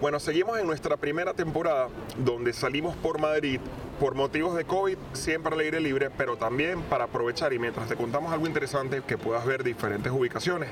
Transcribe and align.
Bueno, 0.00 0.20
seguimos 0.20 0.56
en 0.60 0.66
nuestra 0.68 0.96
primera 0.96 1.34
temporada 1.34 1.88
donde 2.18 2.52
salimos 2.52 2.94
por 2.94 3.20
Madrid 3.20 3.58
por 3.98 4.14
motivos 4.14 4.54
de 4.54 4.64
COVID, 4.64 4.96
siempre 5.12 5.52
al 5.52 5.58
aire 5.58 5.80
libre, 5.80 6.08
pero 6.08 6.36
también 6.36 6.82
para 6.82 7.06
aprovechar 7.06 7.52
y 7.52 7.58
mientras 7.58 7.88
te 7.88 7.96
contamos 7.96 8.32
algo 8.32 8.46
interesante 8.46 9.02
que 9.04 9.18
puedas 9.18 9.44
ver 9.44 9.64
diferentes 9.64 10.12
ubicaciones. 10.12 10.70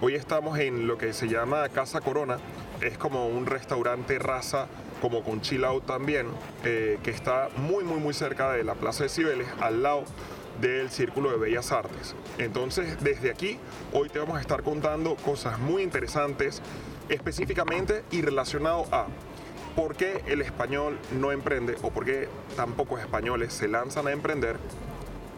Hoy 0.00 0.14
estamos 0.14 0.60
en 0.60 0.86
lo 0.86 0.96
que 0.96 1.12
se 1.12 1.26
llama 1.26 1.68
Casa 1.70 2.00
Corona, 2.00 2.38
es 2.80 2.96
como 2.96 3.26
un 3.26 3.46
restaurante 3.46 4.20
raza, 4.20 4.68
como 5.02 5.24
con 5.24 5.40
chill 5.40 5.64
out 5.64 5.84
también, 5.84 6.28
eh, 6.62 7.00
que 7.02 7.10
está 7.10 7.48
muy 7.56 7.82
muy 7.82 7.98
muy 7.98 8.14
cerca 8.14 8.52
de 8.52 8.62
la 8.62 8.76
Plaza 8.76 9.02
de 9.02 9.08
Cibeles, 9.08 9.48
al 9.60 9.82
lado 9.82 10.04
del 10.60 10.90
Círculo 10.90 11.32
de 11.32 11.36
Bellas 11.36 11.72
Artes. 11.72 12.14
Entonces, 12.38 13.02
desde 13.02 13.32
aquí, 13.32 13.58
hoy 13.92 14.08
te 14.08 14.20
vamos 14.20 14.38
a 14.38 14.40
estar 14.40 14.62
contando 14.62 15.16
cosas 15.16 15.58
muy 15.58 15.82
interesantes, 15.82 16.62
específicamente 17.08 18.04
y 18.10 18.22
relacionado 18.22 18.86
a 18.92 19.06
por 19.76 19.94
qué 19.94 20.22
el 20.26 20.42
español 20.42 20.98
no 21.18 21.30
emprende 21.30 21.76
o 21.82 21.90
por 21.90 22.04
qué 22.04 22.28
tan 22.56 22.72
pocos 22.72 23.00
españoles 23.00 23.52
se 23.52 23.68
lanzan 23.68 24.08
a 24.08 24.12
emprender, 24.12 24.56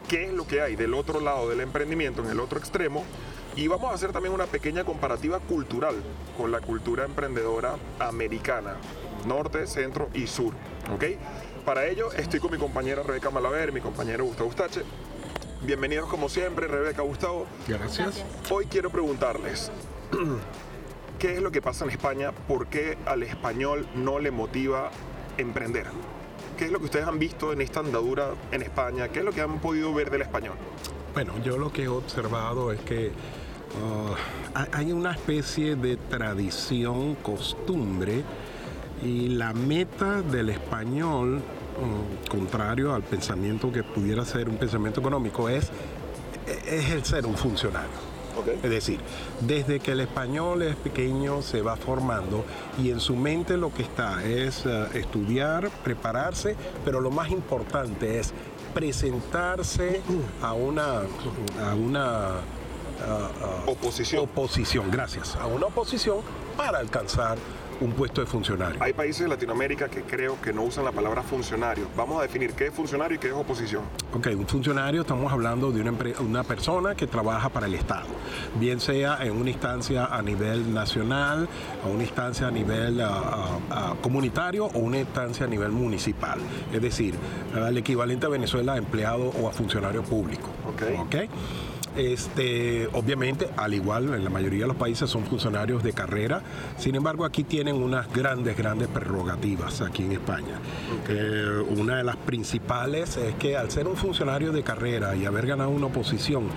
qué 0.09 0.27
es 0.27 0.33
lo 0.33 0.47
que 0.47 0.63
hay 0.63 0.77
del 0.77 0.95
otro 0.95 1.21
lado 1.21 1.49
del 1.49 1.61
emprendimiento, 1.61 2.23
en 2.23 2.31
el 2.31 2.41
otro 2.41 2.59
extremo, 2.59 3.05
y 3.57 3.69
vamos 3.69 3.91
a 3.91 3.95
hacer 3.95 4.13
también 4.13 4.33
una 4.33 4.47
pequeña 4.47 4.85
comparativa 4.85 5.41
cultural 5.41 5.95
con 6.39 6.51
la 6.51 6.61
cultura 6.61 7.05
emprendedora 7.05 7.77
americana, 7.99 8.77
norte, 9.27 9.67
centro 9.67 10.09
y 10.15 10.27
sur. 10.27 10.55
¿ok? 10.95 11.05
Para 11.65 11.87
ello 11.87 12.11
estoy 12.13 12.41
con 12.41 12.51
mi 12.51 12.59
compañera 12.59 13.03
Rebeca 13.03 13.31
Malaver, 13.31 13.73
mi 13.73 13.81
compañero 13.81 14.25
Gustavo 14.25 14.49
Ustache. 14.49 14.83
Bienvenidos 15.63 16.09
como 16.09 16.31
siempre, 16.31 16.67
Rebeca, 16.67 17.03
Gustavo. 17.03 17.47
Gracias. 17.69 18.25
Hoy 18.49 18.65
quiero 18.65 18.89
preguntarles, 18.89 19.71
¿qué 21.21 21.35
es 21.35 21.43
lo 21.43 21.53
que 21.53 21.61
pasa 21.61 21.85
en 21.85 21.91
España? 21.91 22.33
¿Por 22.33 22.67
qué 22.69 22.97
al 23.05 23.23
español 23.23 23.87
no 23.95 24.19
le 24.19 24.31
motiva 24.31 24.91
emprender? 25.37 25.85
¿Qué 26.57 26.65
es 26.65 26.73
lo 26.73 26.79
que 26.79 26.87
ustedes 26.87 27.07
han 27.07 27.19
visto 27.19 27.53
en 27.53 27.61
esta 27.61 27.81
andadura 27.81 28.31
en 28.51 28.63
España? 28.63 29.09
¿Qué 29.09 29.19
es 29.19 29.25
lo 29.25 29.31
que 29.31 29.43
han 29.43 29.61
podido 29.61 29.93
ver 29.93 30.11
del 30.11 30.23
español? 30.23 30.55
Bueno, 31.13 31.35
yo 31.45 31.59
lo 31.59 31.71
que 31.71 31.85
he 31.85 31.89
observado 31.89 32.73
es 32.73 32.81
que 32.81 33.09
uh, 33.09 34.65
hay 34.73 34.93
una 34.93 35.13
especie 35.13 35.77
de 35.77 35.99
tradición, 35.99 37.17
costumbre, 37.17 38.25
y 39.03 39.29
la 39.29 39.53
meta 39.53 40.23
del 40.23 40.49
español, 40.49 41.37
uh, 41.37 42.31
contrario 42.31 42.95
al 42.95 43.03
pensamiento 43.03 43.71
que 43.71 43.83
pudiera 43.83 44.25
ser 44.25 44.49
un 44.49 44.57
pensamiento 44.57 45.01
económico, 45.01 45.51
es, 45.51 45.71
es 46.67 46.91
el 46.91 47.05
ser 47.05 47.27
un 47.27 47.37
funcionario. 47.37 48.20
Es 48.63 48.71
decir, 48.71 49.01
desde 49.41 49.81
que 49.81 49.93
el 49.93 50.01
español 50.01 50.63
es 50.63 50.77
pequeño 50.77 51.43
se 51.43 51.63
va 51.63 51.77
formando 51.77 52.45
y 52.79 52.91
en 52.91 53.01
su 53.01 53.17
mente 53.17 53.57
lo 53.57 53.73
que 53.73 53.83
está 53.83 54.25
es 54.25 54.65
uh, 54.67 54.87
estudiar, 54.95 55.71
prepararse, 55.85 56.57
pero 56.85 57.01
lo 57.01 57.11
más 57.11 57.31
importante 57.31 58.19
es 58.19 58.33
presentarse 58.75 60.01
a 60.43 60.53
una, 60.53 61.01
a 61.65 61.75
una 61.75 62.29
uh, 63.07 63.69
uh, 63.69 63.71
oposición. 63.73 64.25
oposición, 64.25 64.91
gracias, 64.91 65.37
a 65.37 65.47
una 65.47 65.67
oposición 65.67 66.19
para 66.57 66.79
alcanzar 66.79 67.39
un 67.81 67.93
puesto 67.93 68.21
de 68.21 68.27
funcionario. 68.27 68.83
Hay 68.83 68.93
países 68.93 69.23
de 69.23 69.29
Latinoamérica 69.29 69.89
que 69.89 70.03
creo 70.03 70.41
que 70.41 70.53
no 70.53 70.63
usan 70.63 70.85
la 70.85 70.93
palabra 70.93 71.23
funcionario. 71.23 71.89
Vamos 71.97 72.19
a 72.19 72.23
definir 72.23 72.53
qué 72.53 72.67
es 72.67 72.75
funcionario 72.75 73.17
y 73.17 73.19
qué 73.19 73.29
es 73.29 73.35
oposición. 73.35 73.83
Ok, 74.15 74.29
un 74.37 74.47
funcionario 74.47 75.03
estamos 75.03 75.33
hablando 75.33 75.73
de 75.73 75.81
una, 75.81 75.93
una 76.21 76.45
persona 76.45 76.95
que 76.95 77.07
trabaja 77.07 77.49
para 77.49 77.67
el 77.67 77.75
Estado, 77.75 78.09
bien 78.59 78.81
sea 78.81 79.19
en 79.25 79.33
una 79.33 79.51
instancia 79.51 80.07
a 80.07 80.23
nivel 80.23 80.73
nacional, 80.73 81.49
a 81.85 81.89
una 81.89 82.03
instancia 82.03 82.49
a 82.49 82.51
nivel 82.51 83.01
uh, 83.01 83.03
uh, 83.03 83.97
comunitario 84.01 84.67
o 84.67 84.79
una 84.79 84.99
instancia 84.99 85.47
a 85.47 85.49
nivel 85.49 85.71
municipal. 85.71 86.39
Es 86.73 86.83
decir, 86.83 87.15
el 87.55 87.77
equivalente 87.79 88.27
a 88.27 88.29
Venezuela 88.29 88.75
a 88.75 88.77
empleado 88.77 89.29
o 89.29 89.49
a 89.49 89.53
funcionario 89.53 90.03
público. 90.03 90.49
Ok. 90.69 90.83
okay? 91.07 91.29
Este, 91.97 92.89
obviamente, 92.93 93.49
al 93.57 93.75
igual 93.75 94.15
en 94.15 94.23
la 94.23 94.31
mayoría 94.31 94.63
de 94.63 94.69
los 94.69 94.77
países 94.77 95.11
son 95.11 95.25
funcionarios 95.25 95.83
de 95.83 95.93
carrera, 95.93 96.43
sin 96.79 96.95
embargo 96.95 97.25
aquí 97.25 97.43
tienen 97.43 97.77
unas 97.77 98.13
grandes, 98.13 98.57
grandes 98.57 98.89
prerrogativas 98.89 99.81
aquí 99.81 100.05
en 100.05 100.13
España. 100.13 100.59
Okay. 101.03 101.17
Eh, 101.19 101.65
una 101.77 101.97
de 101.97 102.05
las 102.05 102.17
principales 102.17 103.17
es 103.17 103.35
que 103.35 103.57
al 103.57 103.71
ser 103.71 103.89
un 103.89 103.97
funcionario 103.97 104.53
de 104.53 104.63
carrera 104.63 105.17
y 105.17 105.25
haber 105.25 105.47
ganado 105.47 105.71
una 105.71 105.87
oposición... 105.87 106.49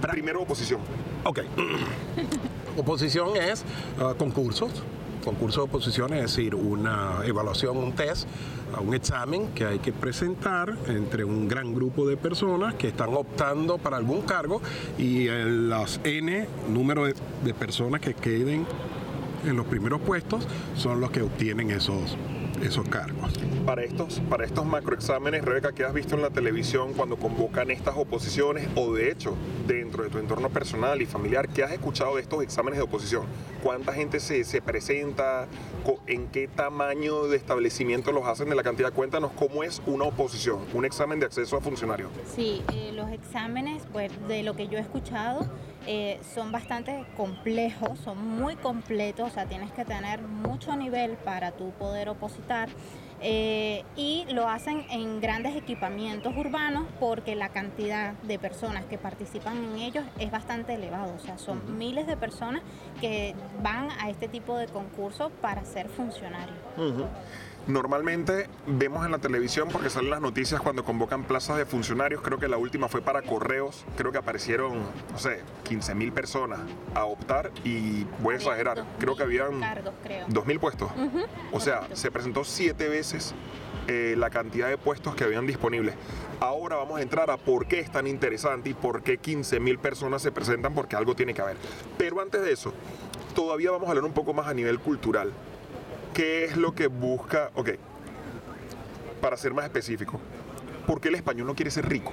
Primero 0.00 0.42
oposición. 0.42 0.80
Ok. 1.24 1.40
oposición 2.76 3.36
es 3.36 3.64
uh, 4.00 4.16
concursos, 4.16 4.70
concurso 5.18 5.60
de 5.60 5.66
oposición, 5.66 6.12
es 6.14 6.22
decir, 6.22 6.54
una 6.54 7.20
evaluación, 7.24 7.76
un 7.76 7.92
test, 7.92 8.28
un 8.80 8.94
examen 8.94 9.48
que 9.48 9.64
hay 9.64 9.78
que 9.78 9.92
presentar 9.92 10.76
entre 10.86 11.24
un 11.24 11.48
gran 11.48 11.74
grupo 11.74 12.06
de 12.06 12.16
personas 12.16 12.74
que 12.74 12.88
están 12.88 13.14
optando 13.14 13.78
para 13.78 13.96
algún 13.96 14.22
cargo 14.22 14.60
y 14.98 15.26
las 15.28 16.00
N 16.04 16.46
número 16.68 17.06
de, 17.06 17.14
de 17.44 17.54
personas 17.54 18.00
que 18.00 18.14
queden 18.14 18.66
en 19.46 19.56
los 19.56 19.66
primeros 19.66 20.00
puestos 20.00 20.46
son 20.76 21.00
los 21.00 21.10
que 21.10 21.22
obtienen 21.22 21.70
esos, 21.70 22.16
esos 22.62 22.88
cargos. 22.88 23.32
Para 23.64 23.84
estos, 23.84 24.20
para 24.28 24.44
estos 24.44 24.64
macroexámenes, 24.64 25.44
Rebeca, 25.44 25.72
¿qué 25.72 25.84
has 25.84 25.92
visto 25.92 26.14
en 26.14 26.22
la 26.22 26.30
televisión 26.30 26.94
cuando 26.94 27.16
convocan 27.16 27.70
estas 27.70 27.96
oposiciones 27.96 28.68
o 28.74 28.92
de 28.94 29.10
hecho 29.10 29.34
dentro 29.66 30.04
de 30.04 30.10
tu 30.10 30.18
entorno 30.18 30.48
personal 30.48 31.00
y 31.02 31.06
familiar, 31.06 31.48
qué 31.48 31.64
has 31.64 31.72
escuchado 31.72 32.16
de 32.16 32.22
estos 32.22 32.42
exámenes 32.42 32.78
de 32.78 32.84
oposición? 32.84 33.24
¿Cuánta 33.62 33.92
gente 33.92 34.20
se, 34.20 34.44
se 34.44 34.60
presenta? 34.62 35.46
¿En 36.06 36.28
qué 36.28 36.48
tamaño 36.48 37.24
de 37.28 37.36
establecimiento 37.36 38.12
los 38.12 38.26
hacen 38.26 38.48
de 38.48 38.54
la 38.54 38.62
cantidad? 38.62 38.92
Cuéntanos 38.92 39.32
cómo 39.32 39.62
es 39.62 39.82
una 39.86 40.04
oposición, 40.04 40.60
un 40.74 40.84
examen 40.84 41.20
de 41.20 41.26
acceso 41.26 41.56
a 41.56 41.60
funcionario. 41.60 42.08
Sí, 42.34 42.62
eh, 42.72 42.92
los 42.94 43.10
exámenes, 43.10 43.82
pues 43.92 44.10
de 44.28 44.42
lo 44.42 44.54
que 44.54 44.68
yo 44.68 44.78
he 44.78 44.80
escuchado, 44.80 45.46
eh, 45.90 46.20
son 46.34 46.52
bastante 46.52 47.06
complejos, 47.16 47.98
son 48.00 48.22
muy 48.22 48.56
completos, 48.56 49.30
o 49.30 49.30
sea, 49.32 49.46
tienes 49.46 49.72
que 49.72 49.86
tener 49.86 50.20
mucho 50.20 50.76
nivel 50.76 51.12
para 51.12 51.52
tú 51.52 51.70
poder 51.78 52.10
opositar. 52.10 52.68
Eh, 53.22 53.84
y 53.96 54.26
lo 54.32 54.50
hacen 54.50 54.84
en 54.90 55.18
grandes 55.20 55.56
equipamientos 55.56 56.36
urbanos 56.36 56.84
porque 57.00 57.34
la 57.34 57.48
cantidad 57.48 58.12
de 58.12 58.38
personas 58.38 58.84
que 58.84 58.98
participan 58.98 59.56
en 59.64 59.78
ellos 59.78 60.04
es 60.20 60.30
bastante 60.30 60.74
elevado, 60.74 61.14
o 61.16 61.18
sea, 61.18 61.38
son 61.38 61.58
uh 61.58 61.62
-huh. 61.62 61.74
miles 61.74 62.06
de 62.06 62.18
personas 62.18 62.60
que 63.00 63.34
van 63.62 63.88
a 63.98 64.10
este 64.10 64.28
tipo 64.28 64.58
de 64.58 64.66
concursos 64.66 65.32
para 65.40 65.64
ser 65.64 65.88
funcionarios. 65.88 66.58
Uh 66.76 66.82
-huh. 66.82 67.06
Normalmente 67.68 68.48
vemos 68.66 69.04
en 69.04 69.12
la 69.12 69.18
televisión 69.18 69.68
porque 69.70 69.90
salen 69.90 70.08
las 70.08 70.22
noticias 70.22 70.58
cuando 70.58 70.84
convocan 70.84 71.24
plazas 71.24 71.58
de 71.58 71.66
funcionarios. 71.66 72.22
Creo 72.22 72.38
que 72.38 72.48
la 72.48 72.56
última 72.56 72.88
fue 72.88 73.02
para 73.02 73.20
correos. 73.20 73.84
Creo 73.94 74.10
que 74.10 74.16
aparecieron, 74.16 74.78
no 75.12 75.18
sé, 75.18 75.42
15 75.64 75.94
mil 75.94 76.10
personas 76.10 76.60
a 76.94 77.04
optar 77.04 77.50
y 77.64 78.04
voy 78.22 78.32
a 78.32 78.36
exagerar. 78.38 78.86
Creo 78.98 79.16
que 79.16 79.22
habían 79.22 79.60
2 80.28 80.46
mil 80.46 80.58
puestos. 80.58 80.90
Uh 80.96 81.10
-huh. 81.10 81.26
O 81.52 81.60
sea, 81.60 81.86
se 81.92 82.10
presentó 82.10 82.42
siete 82.42 82.88
veces 82.88 83.34
eh, 83.86 84.14
la 84.16 84.30
cantidad 84.30 84.70
de 84.70 84.78
puestos 84.78 85.14
que 85.14 85.24
habían 85.24 85.46
disponibles. 85.46 85.94
Ahora 86.40 86.76
vamos 86.76 86.98
a 86.98 87.02
entrar 87.02 87.30
a 87.30 87.36
por 87.36 87.66
qué 87.66 87.80
es 87.80 87.92
tan 87.92 88.06
interesante 88.06 88.70
y 88.70 88.74
por 88.74 89.02
qué 89.02 89.18
15 89.18 89.60
mil 89.60 89.78
personas 89.78 90.22
se 90.22 90.32
presentan, 90.32 90.74
porque 90.74 90.96
algo 90.96 91.14
tiene 91.14 91.34
que 91.34 91.42
haber. 91.42 91.58
Pero 91.98 92.22
antes 92.22 92.40
de 92.40 92.50
eso, 92.50 92.72
todavía 93.34 93.70
vamos 93.72 93.88
a 93.88 93.90
hablar 93.90 94.04
un 94.04 94.12
poco 94.12 94.32
más 94.32 94.46
a 94.46 94.54
nivel 94.54 94.78
cultural. 94.78 95.34
¿Qué 96.18 96.46
es 96.46 96.56
lo 96.56 96.74
que 96.74 96.88
busca? 96.88 97.52
Ok, 97.54 97.70
para 99.20 99.36
ser 99.36 99.54
más 99.54 99.66
específico, 99.66 100.18
¿por 100.84 101.00
qué 101.00 101.10
el 101.10 101.14
español 101.14 101.46
no 101.46 101.54
quiere 101.54 101.70
ser 101.70 101.88
rico? 101.88 102.10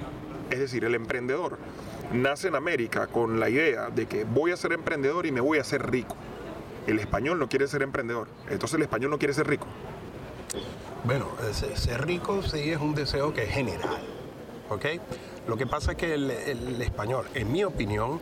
Es 0.48 0.60
decir, 0.60 0.84
el 0.84 0.94
emprendedor 0.94 1.58
nace 2.12 2.46
en 2.46 2.54
América 2.54 3.08
con 3.08 3.40
la 3.40 3.50
idea 3.50 3.90
de 3.90 4.06
que 4.06 4.22
voy 4.22 4.52
a 4.52 4.56
ser 4.56 4.74
emprendedor 4.74 5.26
y 5.26 5.32
me 5.32 5.40
voy 5.40 5.58
a 5.58 5.62
hacer 5.62 5.90
rico. 5.90 6.14
El 6.86 7.00
español 7.00 7.40
no 7.40 7.48
quiere 7.48 7.66
ser 7.66 7.82
emprendedor, 7.82 8.28
entonces 8.48 8.76
el 8.76 8.82
español 8.82 9.10
no 9.10 9.18
quiere 9.18 9.34
ser 9.34 9.48
rico. 9.48 9.66
Bueno, 11.02 11.26
ser 11.74 12.06
rico 12.06 12.44
sí 12.44 12.70
es 12.70 12.80
un 12.80 12.94
deseo 12.94 13.34
que 13.34 13.42
es 13.42 13.50
general, 13.50 13.98
¿ok? 14.68 14.86
Lo 15.48 15.56
que 15.56 15.66
pasa 15.66 15.90
es 15.90 15.98
que 15.98 16.14
el, 16.14 16.30
español, 16.80 17.26
en 17.34 17.50
mi 17.50 17.64
opinión, 17.64 18.20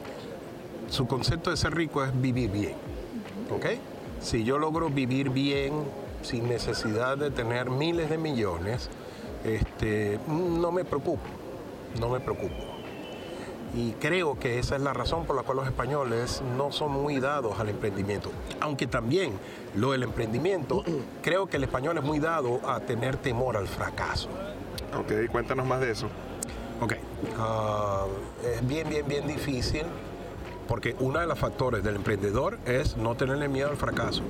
su 0.89 1.07
concepto 1.07 1.51
de 1.51 1.59
ser 1.59 1.75
rico 1.75 2.03
es 2.03 2.23
vivir 2.23 2.51
bien, 2.51 2.75
¿ok? 3.51 3.67
Si 4.25 4.43
yo 4.43 4.59
logro 4.59 4.89
vivir 4.89 5.29
bien 5.29 5.85
sin 6.23 6.49
necesidad 6.49 7.19
de 7.19 7.31
tener 7.31 7.69
miles 7.69 8.09
de 8.09 8.17
millones, 8.17 8.89
este, 9.45 10.19
no 10.27 10.73
me 10.73 10.83
preocupo, 10.87 11.21
no 12.01 12.09
me 12.09 12.21
preocupo. 12.21 12.55
Y 13.77 13.93
creo 13.93 14.39
que 14.39 14.59
esa 14.59 14.77
es 14.77 14.81
la 14.81 14.95
razón 14.95 15.27
por 15.27 15.37
la 15.37 15.43
cual 15.43 15.59
los 15.59 15.67
españoles 15.67 16.43
no 16.57 16.73
son 16.73 16.93
muy 16.93 17.21
dados 17.21 17.61
al 17.61 17.69
emprendimiento. 17.69 18.31
Aunque 18.61 18.87
también 18.87 19.35
lo 19.75 19.93
del 19.93 20.05
emprendimiento, 20.05 20.83
creo 21.23 21.47
que 21.47 21.59
el 21.59 21.65
español 21.65 21.99
es 21.99 22.05
muy 22.05 22.19
dado 22.19 22.67
a 22.67 22.81
tener 22.81 23.19
temor 23.19 23.59
al 23.59 23.69
fracaso. 23.69 24.31
Ok, 24.99 25.31
cuéntanos 25.31 25.67
más 25.67 25.83
de 25.83 25.91
eso. 25.91 26.07
Ok, 26.81 26.95
uh, 27.39 28.47
es 28.49 28.67
bien, 28.67 28.89
bien, 28.89 29.07
bien 29.07 29.27
difícil 29.27 29.83
porque 30.67 30.97
uno 31.01 31.21
de 31.21 31.27
los 31.27 31.39
factores 31.39 31.83
del 31.83 31.97
emprendedor 31.97 32.59
es 32.67 32.97
no 32.97 33.15
tenerle 33.15 33.49
miedo 33.49 33.71
al 33.71 33.77
fracaso. 33.77 34.23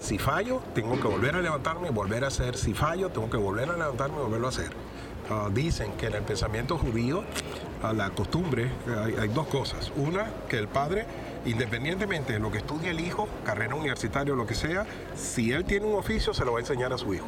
Si 0.00 0.18
fallo, 0.18 0.60
tengo 0.74 1.00
que 1.00 1.08
volver 1.08 1.34
a 1.36 1.40
levantarme 1.40 1.88
y 1.88 1.90
volver 1.90 2.24
a 2.24 2.28
hacer. 2.28 2.56
Si 2.56 2.74
fallo, 2.74 3.08
tengo 3.10 3.30
que 3.30 3.36
volver 3.36 3.70
a 3.70 3.76
levantarme 3.76 4.16
y 4.18 4.20
volverlo 4.20 4.46
a 4.46 4.50
hacer. 4.50 4.70
Ah, 5.30 5.48
dicen 5.52 5.92
que 5.92 6.06
en 6.06 6.14
el 6.14 6.22
pensamiento 6.22 6.76
judío, 6.76 7.24
a 7.82 7.92
la 7.92 8.10
costumbre, 8.10 8.70
hay, 8.86 9.14
hay 9.14 9.28
dos 9.28 9.46
cosas. 9.46 9.92
Una, 9.96 10.26
que 10.48 10.58
el 10.58 10.68
padre 10.68 11.06
independientemente 11.44 12.34
de 12.34 12.38
lo 12.38 12.50
que 12.50 12.58
estudie 12.58 12.90
el 12.90 13.00
hijo, 13.00 13.28
carrera 13.44 13.74
universitaria 13.74 14.32
o 14.32 14.36
lo 14.36 14.46
que 14.46 14.54
sea, 14.54 14.86
si 15.14 15.52
él 15.52 15.64
tiene 15.64 15.86
un 15.86 15.94
oficio, 15.94 16.34
se 16.34 16.44
lo 16.44 16.52
va 16.52 16.58
a 16.58 16.60
enseñar 16.60 16.92
a 16.92 16.98
su 16.98 17.12
hijo. 17.14 17.26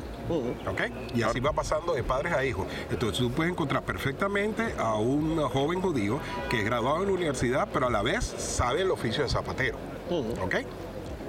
¿Ok? 0.69 0.83
Y 1.15 1.23
así 1.23 1.41
va 1.41 1.53
pasando 1.53 1.95
de 1.95 2.03
padres 2.03 2.33
a 2.33 2.45
hijos. 2.45 2.67
Entonces 2.91 3.19
tú 3.19 3.31
puedes 3.31 3.53
encontrar 3.53 3.83
perfectamente 3.85 4.75
a 4.79 4.95
un 4.95 5.39
joven 5.49 5.81
judío 5.81 6.21
que 6.51 6.59
es 6.61 6.65
graduado 6.65 7.03
en 7.03 7.09
la 7.09 7.13
universidad, 7.15 7.69
pero 7.73 7.87
a 7.87 7.91
la 7.91 8.03
vez 8.03 8.25
sabe 8.25 8.83
el 8.83 8.91
oficio 8.91 9.23
de 9.23 9.29
zapatero. 9.29 9.77
¿Ok? 10.43 10.57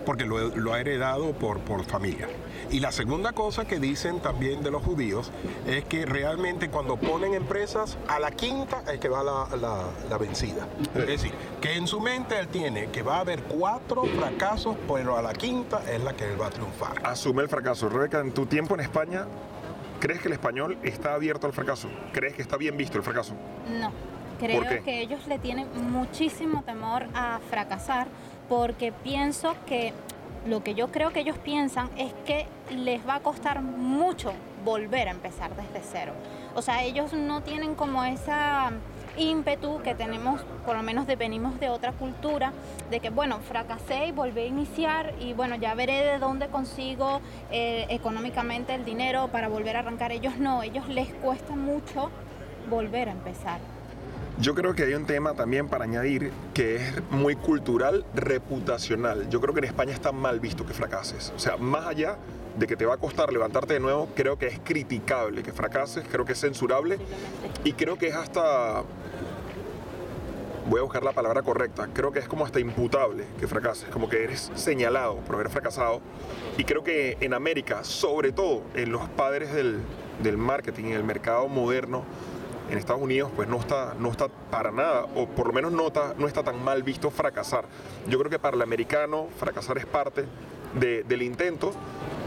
Porque 0.06 0.26
lo, 0.26 0.56
lo 0.56 0.74
ha 0.74 0.80
heredado 0.80 1.34
por, 1.34 1.60
por 1.60 1.84
familia. 1.84 2.28
Y 2.72 2.80
la 2.80 2.92
segunda 2.92 3.32
cosa 3.34 3.66
que 3.66 3.80
dicen 3.80 4.20
también 4.20 4.64
de 4.64 4.72
los 4.72 4.84
judíos 4.84 5.32
es 5.66 5.86
que 5.86 6.06
realmente 6.06 6.70
cuando 6.70 6.98
ponen 6.98 7.34
empresas, 7.34 7.98
a 8.08 8.20
la 8.20 8.32
quinta 8.32 8.84
es 8.92 9.00
que 9.00 9.10
va 9.10 9.24
la, 9.24 9.48
la- 9.58 9.90
la 10.10 10.18
vencida. 10.18 10.68
Es 10.96 11.08
decir, 11.08 11.32
que 11.62 11.74
en 11.76 11.88
su 11.88 12.00
mente 12.00 12.38
él 12.40 12.48
tiene 12.50 12.88
que 12.88 13.02
va 13.04 13.18
a 13.18 13.20
haber 13.22 13.44
cuatro 13.44 14.04
fracasos, 14.04 14.76
pero 14.88 15.18
a 15.18 15.22
la 15.22 15.34
quinta 15.34 15.82
es 15.92 16.04
la 16.04 16.14
que 16.14 16.26
él 16.26 16.40
va 16.42 16.48
a 16.48 16.50
triunfar. 16.52 17.06
Asume 17.06 17.42
el 17.44 17.50
fracaso. 17.50 17.90
Rebeca, 17.90 18.20
en 18.20 18.32
tu 18.34 18.46
tiempo 18.46 18.74
en 18.76 18.82
España, 18.82 19.26
¿crees 20.00 20.22
que 20.22 20.28
el 20.28 20.34
español 20.34 20.78
está 20.84 21.14
abierto 21.14 21.48
al 21.48 21.54
fracaso? 21.54 21.88
¿Crees 22.14 22.34
que 22.34 22.42
está 22.42 22.58
bien 22.58 22.76
visto 22.78 22.98
el 22.98 23.04
fracaso? 23.04 23.34
No, 23.80 23.92
creo 24.40 24.62
qué? 24.64 24.82
que 24.84 25.02
ellos 25.02 25.26
le 25.28 25.40
tienen 25.40 25.68
muchísimo 25.92 26.64
temor 26.64 27.06
a 27.14 27.40
fracasar 27.50 28.08
porque 28.50 28.92
pienso 28.92 29.56
que 29.66 29.94
lo 30.48 30.64
que 30.64 30.76
yo 30.76 30.92
creo 30.92 31.12
que 31.12 31.20
ellos 31.20 31.38
piensan 31.38 31.90
es 31.98 32.14
que 32.26 32.46
les 32.72 33.08
va 33.08 33.16
a 33.16 33.20
costar 33.20 33.62
mucho 33.62 34.34
volver 34.64 35.08
a 35.08 35.12
empezar 35.12 35.52
desde 35.56 35.86
cero. 35.86 36.14
O 36.56 36.62
sea, 36.62 36.84
ellos 36.84 37.14
no 37.14 37.42
tienen 37.42 37.76
como 37.76 38.04
esa 38.04 38.72
ímpetu 39.18 39.82
que 39.82 39.96
tenemos, 39.96 40.42
por 40.66 40.76
lo 40.76 40.84
menos 40.84 41.08
de 41.08 41.16
venimos 41.16 41.60
de 41.60 41.70
otra 41.70 41.92
cultura, 41.92 42.54
de 42.90 43.00
que 43.00 43.10
bueno, 43.10 43.40
fracasé 43.40 44.08
y 44.08 44.12
volví 44.12 44.42
a 44.42 44.46
iniciar 44.46 45.14
y 45.20 45.34
bueno, 45.34 45.56
ya 45.56 45.74
veré 45.76 46.04
de 46.04 46.20
dónde 46.20 46.48
consigo 46.48 47.20
eh, 47.52 47.86
económicamente 47.90 48.74
el 48.76 48.86
dinero 48.86 49.28
para 49.30 49.50
volver 49.50 49.76
a 49.76 49.80
arrancar. 49.80 50.12
Ellos 50.12 50.38
no, 50.38 50.64
ellos 50.64 50.88
les 50.88 51.14
cuesta 51.16 51.56
mucho 51.56 52.10
volver 52.70 53.10
a 53.10 53.12
empezar. 53.12 53.60
Yo 54.40 54.54
creo 54.54 54.76
que 54.76 54.84
hay 54.84 54.94
un 54.94 55.08
tema 55.08 55.34
también 55.34 55.68
para 55.68 55.86
añadir 55.86 56.32
que 56.54 56.76
es 56.76 57.02
muy 57.10 57.36
cultural, 57.36 58.06
reputacional. 58.14 59.28
Yo 59.30 59.42
creo 59.42 59.52
que 59.52 59.62
en 59.62 59.66
España 59.66 59.94
está 59.94 60.12
mal 60.12 60.40
visto 60.40 60.64
que 60.64 60.76
fracases. 60.76 61.34
O 61.36 61.40
sea, 61.40 61.58
más 61.58 61.88
allá 61.88 62.18
de 62.56 62.68
que 62.68 62.76
te 62.76 62.86
va 62.86 62.94
a 62.94 62.98
costar 62.98 63.34
levantarte 63.34 63.74
de 63.74 63.80
nuevo, 63.80 64.10
creo 64.16 64.38
que 64.38 64.46
es 64.46 64.60
criticable 64.60 65.42
que 65.42 65.52
fracases, 65.52 66.06
creo 66.12 66.24
que 66.24 66.34
es 66.34 66.40
censurable 66.40 67.00
y 67.64 67.74
creo 67.74 67.98
que 67.98 68.10
es 68.10 68.16
hasta... 68.16 68.84
Voy 70.68 70.82
a 70.82 70.84
buscar 70.84 71.04
la 71.04 71.14
palabra 71.14 71.42
correcta. 71.42 71.90
Creo 71.92 72.12
que 72.12 72.20
es 72.20 72.28
como 72.28 72.46
hasta 72.46 72.60
imputable 72.60 73.24
que 73.40 73.48
fracases, 73.48 73.90
como 73.90 74.08
que 74.08 74.24
eres 74.24 74.52
señalado 74.54 75.16
por 75.22 75.34
haber 75.34 75.50
fracasado. 75.50 76.00
Y 76.60 76.64
creo 76.64 76.84
que 76.84 77.18
en 77.22 77.34
América, 77.34 77.84
sobre 77.84 78.34
todo 78.34 78.62
en 78.76 78.92
los 78.92 79.10
padres 79.10 79.52
del, 79.52 79.80
del 80.22 80.38
marketing, 80.38 80.86
en 80.86 80.94
el 80.94 81.04
mercado 81.04 81.48
moderno, 81.48 82.04
en 82.70 82.78
Estados 82.78 83.02
Unidos 83.02 83.32
pues 83.36 83.48
no 83.48 83.58
está, 83.58 83.96
no 84.00 84.10
está 84.12 84.28
para 84.28 84.72
nada, 84.72 85.06
o 85.16 85.28
por 85.28 85.48
lo 85.48 85.54
menos 85.54 85.72
no 85.72 85.88
está, 85.88 86.14
no 86.18 86.28
está 86.28 86.44
tan 86.44 86.64
mal 86.64 86.84
visto 86.84 87.10
fracasar. 87.12 87.66
Yo 88.08 88.18
creo 88.20 88.30
que 88.30 88.40
para 88.40 88.56
el 88.56 88.62
americano 88.62 89.28
fracasar 89.40 89.78
es 89.78 89.86
parte 89.86 90.26
de- 90.80 91.04
del 91.04 91.22
intento 91.22 91.72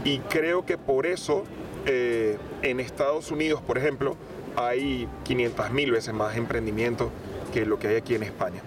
y 0.03 0.19
creo 0.19 0.65
que 0.65 0.77
por 0.77 1.05
eso 1.05 1.43
eh, 1.85 2.37
en 2.61 2.79
Estados 2.79 3.31
Unidos, 3.31 3.61
por 3.61 3.77
ejemplo, 3.77 4.15
hay 4.55 5.07
500 5.23 5.71
mil 5.71 5.91
veces 5.91 6.13
más 6.13 6.35
emprendimiento 6.35 7.09
que 7.53 7.65
lo 7.65 7.79
que 7.79 7.87
hay 7.89 7.95
aquí 7.95 8.15
en 8.15 8.23
España. 8.23 8.61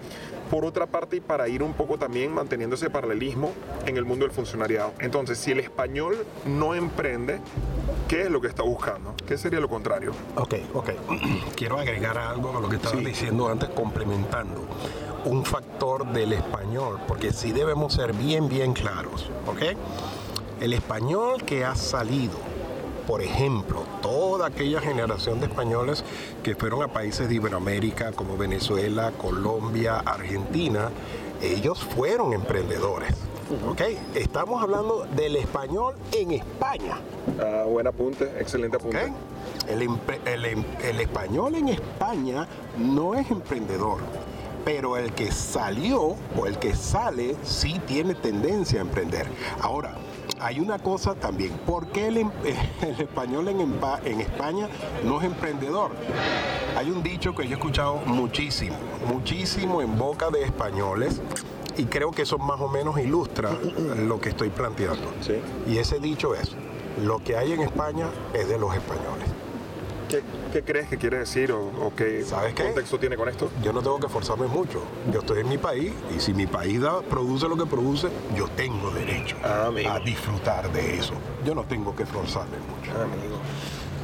Por 0.49 0.63
otra 0.65 0.85
parte, 0.85 1.17
y 1.17 1.19
para 1.21 1.47
ir 1.47 1.63
un 1.63 1.73
poco 1.73 1.97
también 1.97 2.33
manteniendo 2.33 2.75
ese 2.75 2.89
paralelismo 2.89 3.51
en 3.85 3.97
el 3.97 4.05
mundo 4.05 4.25
del 4.25 4.33
funcionariado. 4.33 4.93
Entonces, 4.99 5.37
si 5.39 5.51
el 5.51 5.59
español 5.59 6.25
no 6.45 6.75
emprende, 6.75 7.39
¿qué 8.07 8.21
es 8.23 8.29
lo 8.29 8.39
que 8.41 8.47
está 8.47 8.63
buscando? 8.63 9.15
¿Qué 9.27 9.37
sería 9.37 9.59
lo 9.59 9.67
contrario? 9.69 10.11
Ok, 10.35 10.55
ok. 10.73 10.89
Quiero 11.55 11.77
agregar 11.79 12.17
algo 12.17 12.55
a 12.57 12.61
lo 12.61 12.69
que 12.69 12.75
estaba 12.75 12.95
Sí. 12.97 13.03
diciendo 13.05 13.47
antes, 13.47 13.69
complementando. 13.69 14.67
Un 15.25 15.43
factor 15.43 16.05
del 16.13 16.33
español, 16.33 16.99
porque 17.07 17.33
sí 17.33 17.51
debemos 17.51 17.93
ser 17.93 18.13
bien, 18.13 18.47
bien 18.47 18.73
claros, 18.73 19.31
¿ok? 19.47 19.75
El 20.61 20.73
español 20.73 21.43
que 21.43 21.65
ha 21.65 21.75
salido, 21.75 22.37
por 23.07 23.21
ejemplo, 23.21 23.83
toda 24.01 24.47
aquella 24.47 24.81
generación 24.81 25.39
de 25.39 25.45
españoles 25.47 26.03
que 26.43 26.55
fueron 26.55 26.81
a 26.83 26.87
países 26.87 27.29
de 27.29 27.35
Iberoamérica 27.35 28.11
como 28.11 28.37
Venezuela, 28.37 29.11
Colombia, 29.11 29.99
Argentina, 30.05 30.89
ellos 31.41 31.79
fueron 31.83 32.33
emprendedores, 32.33 33.13
¿ok? 33.69 33.81
Estamos 34.15 34.61
hablando 34.61 35.05
del 35.15 35.35
español 35.35 35.93
en 36.11 36.31
España. 36.31 36.99
Ah, 37.39 37.63
buen 37.67 37.85
apunte, 37.87 38.25
excelente 38.39 38.77
apunte. 38.77 39.13
el 39.67 39.81
em- 39.81 40.63
el 40.83 40.99
español 40.99 41.55
en 41.55 41.69
España 41.69 42.47
no 42.77 43.13
es 43.15 43.29
emprendedor, 43.29 43.99
pero 44.63 44.97
el 44.97 45.11
que 45.13 45.31
salió 45.31 46.15
o 46.37 46.45
el 46.47 46.57
que 46.57 46.73
sale 46.75 47.35
sí 47.43 47.79
tiene 47.85 48.15
tendencia 48.15 48.79
a 48.79 48.81
emprender. 48.81 49.27
Ahora, 49.61 49.95
hay 50.39 50.59
una 50.59 50.79
cosa 50.79 51.15
también, 51.15 51.51
¿por 51.65 51.87
qué 51.87 52.07
el, 52.07 52.17
em- 52.17 52.31
el 52.81 53.01
español 53.01 53.47
en, 53.47 54.19
España 54.21 54.69
no 55.03 55.19
es 55.19 55.25
emprendedor? 55.25 55.91
Hay 56.75 56.89
un 56.89 57.03
dicho 57.03 57.33
que 57.33 57.43
yo 57.43 57.51
he 57.51 57.53
escuchado 57.53 57.95
muchísimo, 58.05 58.75
muchísimo 59.07 59.81
en 59.81 59.97
boca 59.97 60.29
de 60.29 60.43
españoles 60.43 61.21
y 61.77 61.85
creo 61.85 62.11
que 62.11 62.23
eso 62.23 62.37
más 62.37 62.59
o 62.59 62.67
menos 62.67 62.99
ilustra 62.99 63.51
lo 63.97 64.19
que 64.19 64.29
estoy 64.29 64.49
planteando. 64.49 65.13
Sí. 65.21 65.35
Y 65.67 65.77
ese 65.77 65.99
dicho 65.99 66.35
es, 66.35 66.55
lo 67.01 67.19
que 67.19 67.37
hay 67.37 67.53
en 67.53 67.61
España 67.61 68.07
es 68.33 68.47
de 68.47 68.57
los 68.57 68.73
españoles. 68.73 69.24
¿Qué, 70.15 70.23
qué 70.53 70.63
crees 70.63 70.87
que 70.87 70.97
quiere 70.97 71.17
decir 71.19 71.51
o, 71.51 71.59
o 71.59 71.93
qué 71.95 72.23
¿Sabes 72.23 72.53
qué? 72.53 72.63
contexto 72.63 72.97
tiene 72.99 73.17
con 73.17 73.27
esto? 73.27 73.49
Yo 73.61 73.73
no 73.73 73.81
tengo 73.81 73.99
que 73.99 74.07
forzarme 74.07 74.47
mucho. 74.47 74.81
Yo 75.11 75.19
estoy 75.19 75.41
en 75.41 75.49
mi 75.49 75.57
país 75.57 75.91
y 76.15 76.19
si 76.19 76.33
mi 76.33 76.47
país 76.47 76.79
da- 76.81 77.01
produce 77.01 77.47
lo 77.49 77.57
que 77.57 77.65
produce, 77.65 78.07
yo 78.35 78.47
tengo 78.49 78.91
derecho 78.91 79.35
Ah, 79.43 79.69
a 79.89 79.99
disfrutar 79.99 80.71
de 80.71 80.95
eso. 80.97 81.13
Yo 81.45 81.53
no 81.53 81.63
tengo 81.65 81.95
que 81.95 82.05
forzarme 82.05 82.57
mucho. 82.59 82.91
Amigo. 82.91 83.35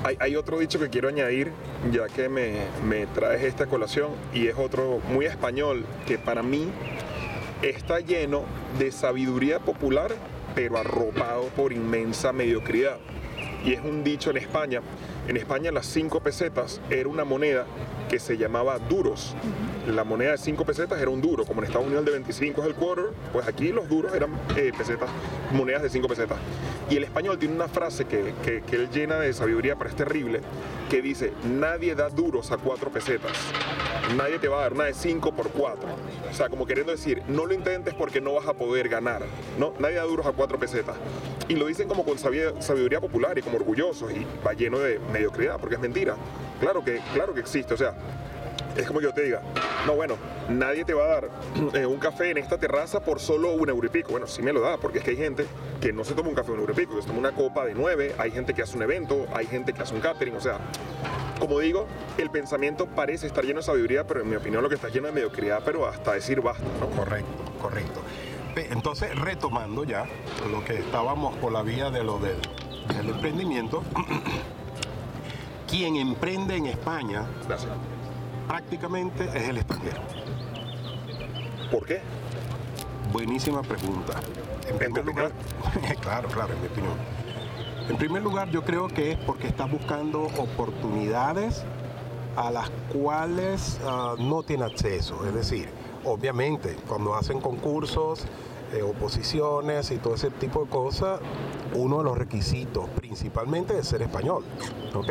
Hay, 0.04 0.18
hay 0.20 0.36
otro 0.36 0.58
dicho 0.60 0.80
que 0.80 0.90
quiero 0.90 1.08
añadir, 1.10 1.52
ya 1.92 2.08
que 2.08 2.28
me, 2.28 2.64
me 2.84 3.06
traes 3.08 3.44
esta 3.44 3.68
colación, 3.68 4.10
y 4.34 4.48
es 4.48 4.56
otro 4.58 5.00
muy 5.14 5.26
español, 5.28 5.86
que 6.08 6.18
para 6.18 6.42
mí 6.44 6.70
está 7.62 8.00
lleno 8.00 8.44
de 8.80 8.92
sabiduría 8.92 9.60
popular, 9.60 10.12
pero 10.56 10.78
arropado 10.78 11.44
por 11.56 11.72
inmensa 11.72 12.34
mediocridad. 12.34 12.98
Y 13.64 13.74
es 13.74 13.82
un 13.82 14.04
dicho 14.04 14.32
en 14.32 14.38
España. 14.38 14.82
En 15.28 15.38
España 15.38 15.72
las 15.72 15.86
cinco 15.86 16.20
pesetas 16.20 16.82
era 16.90 17.08
una 17.08 17.24
moneda 17.24 17.66
que 18.10 18.20
se 18.20 18.38
llamaba 18.38 18.80
duros. 18.80 19.36
La 19.88 20.04
moneda 20.04 20.32
de 20.32 20.38
cinco 20.38 20.66
pesetas 20.66 21.00
era 21.00 21.10
un 21.10 21.22
duro, 21.22 21.46
como 21.46 21.62
en 21.62 21.68
Estados 21.68 21.86
Unidos 21.86 22.02
el 22.02 22.06
de 22.06 22.12
25 22.12 22.62
es 22.62 22.68
el 22.68 22.76
quarter, 22.76 23.06
pues 23.32 23.48
aquí 23.48 23.72
los 23.72 23.88
duros 23.88 24.14
eran 24.14 24.32
eh, 24.56 24.72
pesetas, 24.78 25.10
monedas 25.52 25.84
de 25.84 25.90
cinco 25.90 26.08
pesetas. 26.08 26.38
Y 26.90 26.98
el 26.98 27.04
español 27.04 27.38
tiene 27.38 27.56
una 27.56 27.68
frase 27.68 28.06
que, 28.06 28.34
que, 28.44 28.62
que 28.62 28.76
él 28.76 28.90
llena 28.90 29.20
de 29.20 29.32
sabiduría, 29.34 29.76
pero 29.76 29.90
es 29.90 29.96
terrible, 29.96 30.42
que 30.90 31.02
dice, 31.02 31.32
nadie 31.46 31.96
da 31.96 32.10
duros 32.10 32.52
a 32.52 32.58
cuatro 32.58 32.92
pesetas. 32.92 33.32
Nadie 34.18 34.40
te 34.40 34.48
va 34.48 34.58
a 34.58 34.62
dar 34.62 34.74
una 34.74 34.86
de 34.86 34.94
cinco 34.94 35.34
por 35.34 35.50
cuatro. 35.50 35.88
O 36.32 36.34
sea, 36.34 36.48
como 36.48 36.66
queriendo 36.66 36.94
decir, 36.94 37.22
no 37.28 37.46
lo 37.46 37.54
intentes 37.54 37.94
porque 37.94 38.22
no 38.22 38.34
vas 38.34 38.48
a 38.48 38.54
poder 38.54 38.88
ganar. 38.88 39.22
No, 39.60 39.74
nadie 39.80 39.96
da 39.96 40.04
duros 40.04 40.26
a 40.26 40.32
cuatro 40.32 40.58
pesetas. 40.58 40.96
Y 41.50 41.56
lo 41.56 41.66
dicen 41.66 41.90
como 41.90 42.06
con 42.06 42.18
sabiduría 42.18 43.02
popular 43.02 43.38
y 43.38 43.42
como 43.42 43.58
orgullosos 43.58 44.12
y 44.12 44.26
va 44.46 44.54
lleno 44.54 44.80
de 44.80 45.00
mediocridad, 45.12 45.60
porque 45.60 45.76
es 45.76 45.82
mentira. 45.82 46.16
Claro 46.62 46.84
que, 46.84 47.02
claro 47.14 47.34
que 47.34 47.42
existe, 47.42 47.74
o 47.74 47.78
sea, 47.78 47.96
es 48.78 48.88
como 48.88 49.00
que 49.00 49.06
yo 49.06 49.14
te 49.14 49.24
diga, 49.24 49.42
no, 49.86 49.96
bueno, 49.96 50.18
nadie 50.50 50.86
te 50.86 50.94
va 50.94 51.04
a 51.04 51.08
dar 51.08 51.30
eh, 51.74 51.86
un 51.86 52.00
café 52.00 52.30
en 52.30 52.38
esta 52.38 52.58
terraza 52.58 53.02
por 53.02 53.20
solo 53.20 53.52
un 53.54 53.68
euro 53.68 53.86
y 53.86 53.90
pico. 53.90 54.12
Bueno, 54.12 54.28
sí 54.28 54.42
me 54.42 54.54
lo 54.54 54.62
da, 54.62 54.78
porque 54.78 55.00
es 55.00 55.04
que 55.04 55.12
hay 55.12 55.18
gente 55.18 55.46
que 55.82 55.92
no 55.92 56.06
se 56.06 56.14
toma 56.14 56.30
un 56.30 56.36
café 56.36 56.52
un 56.52 56.60
euro 56.60 56.72
y 56.72 56.76
pico, 56.76 56.96
que 56.96 57.02
se 57.02 57.08
toma 57.08 57.20
una 57.20 57.34
copa 57.34 57.66
de 57.66 57.74
nueve, 57.74 58.16
hay 58.18 58.32
gente 58.32 58.54
que 58.54 58.62
hace 58.62 58.78
un 58.78 58.84
evento, 58.84 59.28
hay 59.34 59.48
gente 59.48 59.74
que 59.74 59.82
hace 59.82 59.94
un 59.94 60.02
catering, 60.02 60.36
o 60.36 60.42
sea, 60.42 60.60
como 61.42 61.58
digo, 61.58 61.88
el 62.20 62.30
pensamiento 62.30 62.86
parece 62.86 63.26
estar 63.26 63.44
lleno 63.44 63.62
de 63.62 63.64
sabiduría, 63.64 64.06
pero 64.06 64.22
en 64.22 64.30
mi 64.30 64.36
opinión 64.36 64.62
lo 64.62 64.70
que 64.70 64.76
está 64.76 64.90
lleno 64.90 65.08
de 65.08 65.14
mediocridad, 65.14 65.64
pero 65.66 65.88
hasta 65.88 66.14
decir 66.14 66.40
basta, 66.40 66.64
¿no? 66.80 66.88
Correcto, 66.96 67.44
correcto. 67.60 68.00
Entonces, 68.56 69.18
retomando 69.20 69.84
ya 69.84 70.06
lo 70.52 70.64
que 70.64 70.76
estábamos 70.76 71.36
por 71.38 71.52
la 71.52 71.64
vía 71.64 71.90
de 71.90 72.04
lo 72.04 72.20
del, 72.20 72.38
del 72.96 73.10
emprendimiento, 73.10 73.82
quien 75.68 75.96
emprende 75.96 76.58
en 76.58 76.68
España 76.68 77.26
Gracias. 77.48 77.72
prácticamente 78.48 79.24
es 79.34 79.50
el 79.50 79.58
extranjero. 79.58 80.02
¿Por 81.72 81.88
qué? 81.88 82.02
Buenísima 83.12 83.64
pregunta. 83.64 84.14
En 84.70 84.78
primer 84.78 85.04
complicado. 85.04 85.30
lugar, 85.30 85.96
claro, 86.02 86.30
claro, 86.30 86.54
en 86.54 86.62
mi 86.62 86.68
opinión. 86.68 86.94
En 87.90 87.98
primer 87.98 88.22
lugar, 88.22 88.50
yo 88.50 88.64
creo 88.64 88.88
que 88.88 89.12
es 89.12 89.18
porque 89.18 89.48
está 89.48 89.66
buscando 89.66 90.24
oportunidades 90.38 91.64
a 92.36 92.52
las 92.52 92.70
cuales 92.94 93.80
uh, 93.84 94.22
no 94.22 94.44
tiene 94.44 94.66
acceso. 94.66 95.26
Es 95.26 95.34
decir, 95.34 95.70
obviamente, 96.06 96.78
cuando 96.88 97.16
hacen 97.16 97.42
concursos, 97.42 98.26
eh, 98.74 98.82
oposiciones 98.82 99.92
y 99.92 99.98
todo 99.98 100.16
ese 100.16 100.30
tipo 100.32 100.64
de 100.64 100.70
cosas, 100.70 101.20
uno 101.76 101.98
de 101.98 102.04
los 102.06 102.18
requisitos 102.18 102.88
principalmente 102.90 103.78
es 103.78 103.88
ser 103.88 104.02
español. 104.02 104.44
¿ok? 104.94 105.10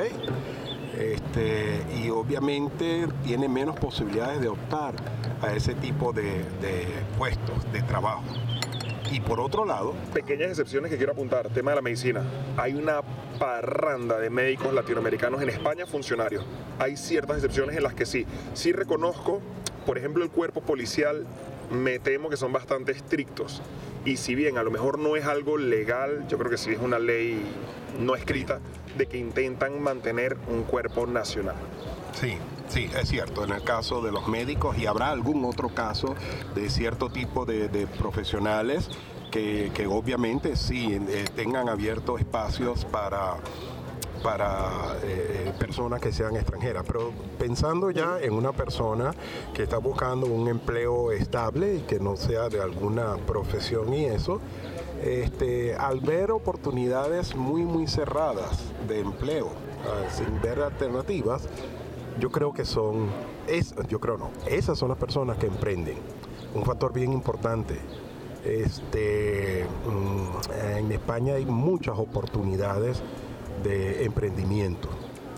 Este, 0.99 1.85
y 2.03 2.11
obviamente 2.11 3.07
tiene 3.25 3.49
menos 3.49 3.79
posibilidades 3.79 4.41
de 4.41 4.49
optar 4.49 4.95
a 5.43 5.53
ese 5.53 5.75
tipo 5.75 6.13
de 6.13 6.45
puestos 7.19 7.71
de 7.73 7.83
trabajo. 7.83 8.23
Y 9.11 9.21
por 9.21 9.41
otro 9.41 9.65
lado... 9.65 9.95
Pequeñas 10.13 10.51
excepciones 10.51 10.91
que 10.91 10.97
quiero 10.97 11.13
apuntar, 11.13 11.49
tema 11.49 11.73
de 11.73 11.77
la 11.77 11.83
medicina. 11.83 12.23
Hay 12.57 12.75
una 12.75 13.01
parranda 13.39 14.19
de 14.19 14.31
médicos 14.31 14.73
latinoamericanos 14.73 15.43
en 15.43 15.49
España 15.49 15.87
funcionarios. 15.87 16.45
Hay 16.79 16.97
ciertas 16.97 17.37
excepciones 17.37 17.77
en 17.77 17.83
las 17.83 17.95
que 17.95 18.07
sí. 18.07 18.27
Sí 18.55 18.73
reconozco, 18.73 19.41
por 19.87 19.99
ejemplo, 19.99 20.23
el 20.23 20.31
cuerpo 20.31 20.61
policial, 20.61 21.27
me 21.71 21.99
temo 21.99 22.29
que 22.29 22.37
son 22.37 22.53
bastante 22.53 22.93
estrictos. 22.93 23.63
Y 24.05 24.17
si 24.17 24.35
bien 24.35 24.59
a 24.59 24.63
lo 24.63 24.71
mejor 24.71 24.99
no 24.99 25.17
es 25.17 25.25
algo 25.25 25.59
legal, 25.59 26.27
yo 26.29 26.39
creo 26.39 26.51
que 26.51 26.59
sí 26.59 26.71
es 26.71 26.81
una 26.81 26.99
ley 26.99 27.43
no 27.99 28.15
escrita, 28.15 28.61
de 28.97 29.07
que 29.07 29.19
intentan 29.19 29.83
mantener 29.83 30.37
un 30.49 30.63
cuerpo 30.63 31.07
nacional. 31.07 31.57
Sí, 32.19 32.37
Sí, 32.71 32.89
es 32.97 33.09
cierto, 33.09 33.43
en 33.43 33.51
el 33.51 33.65
caso 33.65 34.01
de 34.01 34.13
los 34.13 34.29
médicos 34.29 34.79
y 34.79 34.87
habrá 34.87 35.11
algún 35.11 35.45
otro 35.45 35.71
caso 35.71 36.15
de 36.55 36.71
cierto 36.71 37.11
tipo 37.11 37.45
de, 37.45 37.89
profesionales 37.99 38.89
que, 39.33 39.73
que, 39.75 39.89
obviamente 39.89 40.55
sí 40.55 40.95
eh, 41.09 41.25
tengan 41.35 41.69
abiertos 41.69 42.21
espacios 42.21 42.85
para 42.85 43.39
para 44.23 44.97
eh, 45.03 45.53
personas 45.59 46.01
que 46.01 46.13
sean 46.13 46.37
extranjeras, 46.37 46.85
pero 46.87 47.13
pensando 47.39 47.91
ya 47.91 48.19
en 48.21 48.33
una 48.33 48.53
persona 48.53 49.13
que 49.55 49.63
está 49.63 49.79
buscando 49.79 50.27
un 50.27 50.49
empleo 50.49 51.13
estable 51.13 51.77
y 51.77 51.81
que 51.81 52.01
no 52.01 52.17
sea 52.17 52.49
de 52.49 52.61
alguna 52.61 53.17
profesión 53.27 53.93
y 53.93 54.05
eso, 54.05 54.41
este, 55.03 55.75
al 55.75 56.01
ver 56.01 56.31
oportunidades 56.31 57.35
muy 57.35 57.63
muy 57.63 57.87
cerradas 57.87 58.59
de 58.87 59.01
empleo, 59.01 59.47
uh, 59.47 60.11
sin 60.11 60.41
ver 60.43 60.61
alternativas, 60.61 61.49
yo 62.19 62.31
creo 62.31 62.53
que 62.53 62.65
son, 62.65 63.09
es, 63.47 63.75
yo 63.89 64.01
creo 64.01 64.19
no, 64.19 64.31
esas 64.47 64.79
son 64.79 64.91
las 64.91 64.99
personas 64.99 65.39
que 65.39 65.47
emprenden. 65.47 65.97
Un 66.55 66.65
factor 66.65 66.93
bien 66.93 67.13
importante. 67.13 67.79
Este, 68.45 69.67
mm, 69.87 70.77
en 70.79 70.93
España 70.93 71.35
hay 71.35 71.45
muchas 71.47 71.99
oportunidades 71.99 73.03
de 73.63 74.05
emprendimiento. 74.05 74.89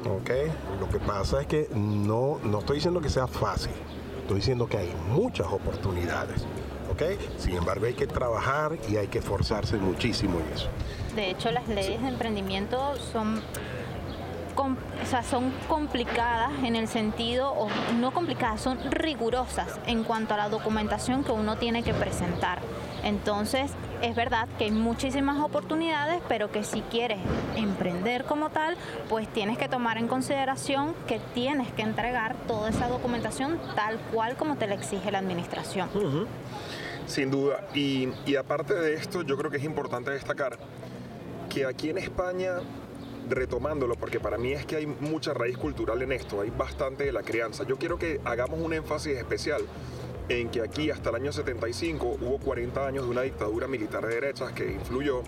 ¿okay? 0.08 0.52
Lo 0.80 0.88
que 0.88 0.98
pasa 0.98 1.40
es 1.40 1.46
que 1.46 1.68
no, 1.74 2.38
no 2.42 2.60
estoy 2.60 2.76
diciendo 2.76 3.00
que 3.00 3.08
sea 3.08 3.26
fácil, 3.26 3.72
estoy 4.20 4.36
diciendo 4.36 4.66
que 4.66 4.78
hay 4.78 4.92
muchas 5.10 5.46
oportunidades. 5.48 6.44
¿okay? 6.90 7.18
Sin 7.38 7.56
embargo, 7.56 7.86
hay 7.86 7.94
que 7.94 8.06
trabajar 8.06 8.76
y 8.88 8.96
hay 8.96 9.08
que 9.08 9.18
esforzarse 9.18 9.76
muchísimo 9.76 10.40
en 10.40 10.54
eso. 10.54 10.68
De 11.14 11.30
hecho, 11.30 11.50
las 11.50 11.68
leyes 11.68 12.00
de 12.00 12.08
emprendimiento 12.08 12.96
son 12.96 13.42
o 14.54 15.06
sea, 15.06 15.22
son 15.22 15.52
complicadas 15.68 16.52
en 16.62 16.76
el 16.76 16.88
sentido, 16.88 17.52
o 17.52 17.68
no 17.98 18.12
complicadas, 18.12 18.60
son 18.60 18.78
rigurosas 18.90 19.80
en 19.86 20.04
cuanto 20.04 20.34
a 20.34 20.36
la 20.36 20.48
documentación 20.48 21.24
que 21.24 21.32
uno 21.32 21.56
tiene 21.56 21.82
que 21.82 21.94
presentar. 21.94 22.60
Entonces, 23.02 23.72
es 24.02 24.16
verdad 24.16 24.48
que 24.58 24.64
hay 24.64 24.70
muchísimas 24.72 25.40
oportunidades, 25.40 26.20
pero 26.28 26.50
que 26.50 26.64
si 26.64 26.82
quieres 26.82 27.18
emprender 27.56 28.24
como 28.24 28.50
tal, 28.50 28.76
pues 29.08 29.28
tienes 29.32 29.56
que 29.58 29.68
tomar 29.68 29.96
en 29.96 30.08
consideración 30.08 30.94
que 31.06 31.20
tienes 31.34 31.72
que 31.72 31.82
entregar 31.82 32.34
toda 32.48 32.70
esa 32.70 32.88
documentación 32.88 33.58
tal 33.76 33.98
cual 34.12 34.36
como 34.36 34.56
te 34.56 34.66
la 34.66 34.74
exige 34.74 35.10
la 35.12 35.18
administración. 35.18 35.88
Sin 37.06 37.30
duda. 37.30 37.68
Y, 37.74 38.08
y 38.26 38.36
aparte 38.36 38.74
de 38.74 38.94
esto, 38.94 39.22
yo 39.22 39.36
creo 39.36 39.50
que 39.50 39.58
es 39.58 39.64
importante 39.64 40.10
destacar 40.10 40.58
que 41.48 41.64
aquí 41.64 41.90
en 41.90 41.98
España 41.98 42.54
retomándolo, 43.28 43.94
porque 43.94 44.18
para 44.18 44.36
mí 44.36 44.52
es 44.52 44.66
que 44.66 44.76
hay 44.76 44.86
mucha 44.86 45.32
raíz 45.32 45.56
cultural 45.56 46.02
en 46.02 46.12
esto, 46.12 46.40
hay 46.40 46.50
bastante 46.50 47.04
de 47.04 47.12
la 47.12 47.22
crianza. 47.22 47.64
Yo 47.64 47.76
quiero 47.76 47.98
que 47.98 48.20
hagamos 48.24 48.60
un 48.60 48.72
énfasis 48.72 49.16
especial 49.16 49.62
en 50.40 50.48
que 50.48 50.62
aquí 50.62 50.90
hasta 50.90 51.10
el 51.10 51.16
año 51.16 51.32
75 51.32 52.16
hubo 52.20 52.38
40 52.38 52.86
años 52.86 53.04
de 53.04 53.10
una 53.10 53.22
dictadura 53.22 53.68
militar 53.68 54.06
de 54.06 54.14
derechas 54.14 54.52
que 54.52 54.72
influyó 54.72 55.22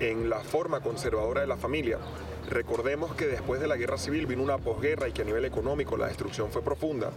en 0.00 0.28
la 0.28 0.40
forma 0.40 0.80
conservadora 0.80 1.42
de 1.42 1.46
la 1.46 1.56
familia. 1.56 1.98
Recordemos 2.50 3.14
que 3.14 3.26
después 3.26 3.60
de 3.60 3.68
la 3.68 3.76
guerra 3.76 3.98
civil 3.98 4.26
vino 4.26 4.42
una 4.42 4.58
posguerra 4.58 5.08
y 5.08 5.12
que 5.12 5.22
a 5.22 5.24
nivel 5.24 5.44
económico 5.44 5.96
la 5.96 6.08
destrucción 6.08 6.50
fue 6.50 6.62
profunda. 6.62 7.12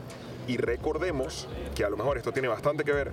Y 0.47 0.57
recordemos 0.57 1.47
que 1.73 1.83
a 1.83 1.89
lo 1.89 1.97
mejor 1.97 2.17
esto 2.17 2.31
tiene 2.31 2.47
bastante 2.47 2.83
que 2.83 2.91
ver 2.91 3.11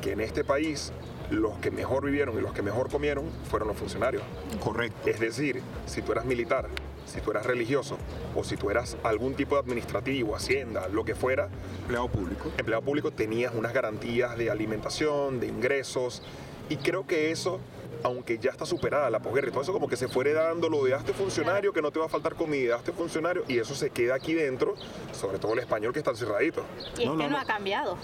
que 0.00 0.12
en 0.12 0.20
este 0.20 0.44
país 0.44 0.92
los 1.30 1.58
que 1.58 1.72
mejor 1.72 2.04
vivieron 2.04 2.38
y 2.38 2.40
los 2.40 2.52
que 2.52 2.62
mejor 2.62 2.88
comieron 2.88 3.28
fueron 3.50 3.66
los 3.68 3.76
funcionarios. 3.76 4.22
Correcto. 4.60 5.10
Es 5.10 5.18
decir, 5.18 5.60
si 5.86 6.00
tú 6.02 6.12
eras 6.12 6.24
militar, 6.24 6.68
si 7.06 7.20
tú 7.20 7.30
eras 7.30 7.46
religioso 7.46 7.96
o 8.34 8.44
si 8.44 8.56
tú 8.56 8.70
eras 8.70 8.96
algún 9.02 9.34
tipo 9.34 9.54
de 9.54 9.62
administrativo, 9.62 10.36
hacienda, 10.36 10.88
lo 10.88 11.04
que 11.04 11.14
fuera, 11.14 11.48
empleado 11.80 12.08
público, 12.08 12.50
empleado 12.58 12.82
público 12.82 13.10
tenías 13.10 13.54
unas 13.54 13.72
garantías 13.72 14.36
de 14.36 14.50
alimentación, 14.50 15.40
de 15.40 15.46
ingresos 15.46 16.22
y 16.68 16.76
creo 16.76 17.06
que 17.06 17.30
eso 17.30 17.60
aunque 18.02 18.38
ya 18.38 18.50
está 18.50 18.66
superada 18.66 19.10
la 19.10 19.20
posguerra 19.20 19.48
y 19.48 19.50
todo 19.50 19.62
eso, 19.62 19.72
como 19.72 19.88
que 19.88 19.96
se 19.96 20.06
fuere 20.08 20.32
dando 20.32 20.68
lo 20.68 20.84
de 20.84 20.94
hazte 20.94 21.12
funcionario, 21.12 21.72
que 21.72 21.82
no 21.82 21.90
te 21.90 21.98
va 21.98 22.06
a 22.06 22.08
faltar 22.08 22.34
comida, 22.34 22.76
hazte 22.76 22.92
funcionario, 22.92 23.44
y 23.48 23.58
eso 23.58 23.74
se 23.74 23.90
queda 23.90 24.14
aquí 24.14 24.34
dentro, 24.34 24.74
sobre 25.12 25.38
todo 25.38 25.54
el 25.54 25.60
español 25.60 25.92
que 25.92 25.98
está 25.98 26.14
cerradito. 26.14 26.62
Y 26.98 27.02
es 27.02 27.06
no, 27.06 27.16
que 27.16 27.24
no, 27.24 27.30
no, 27.30 27.38
ha 27.38 27.44
cambiado. 27.44 27.96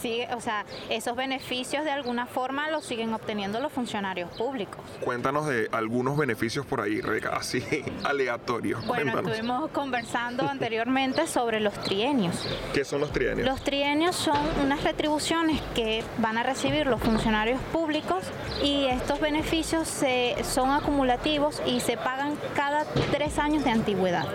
Sigue, 0.00 0.28
o 0.34 0.40
sea, 0.40 0.64
esos 0.88 1.16
beneficios 1.16 1.84
de 1.84 1.90
alguna 1.90 2.26
forma 2.26 2.70
los 2.70 2.84
siguen 2.84 3.14
obteniendo 3.14 3.60
los 3.60 3.72
funcionarios 3.72 4.30
públicos. 4.36 4.80
Cuéntanos 5.00 5.46
de 5.46 5.68
algunos 5.72 6.16
beneficios 6.16 6.66
por 6.66 6.80
ahí, 6.80 7.00
Rebeca, 7.00 7.36
así 7.36 7.62
aleatorios. 8.04 8.84
Bueno, 8.86 9.12
Cuéntanos. 9.12 9.32
estuvimos 9.32 9.70
conversando 9.70 10.48
anteriormente 10.48 11.26
sobre 11.26 11.60
los 11.60 11.74
trienios. 11.74 12.46
¿Qué 12.72 12.84
son 12.84 13.00
los 13.00 13.12
trienios? 13.12 13.46
Los 13.46 13.62
trienios 13.62 14.16
son 14.16 14.38
unas 14.62 14.82
retribuciones 14.82 15.60
que 15.74 16.02
van 16.18 16.38
a 16.38 16.42
recibir 16.42 16.86
los 16.86 17.00
funcionarios 17.00 17.60
públicos 17.72 18.24
y 18.62 18.86
estos 18.86 19.20
beneficios 19.20 19.88
se, 19.88 20.36
son 20.44 20.70
acumulativos 20.70 21.62
y 21.66 21.80
se 21.80 21.96
pagan 21.96 22.36
cada 22.54 22.84
tres 23.10 23.38
años 23.38 23.64
de 23.64 23.70
antigüedad. 23.70 24.26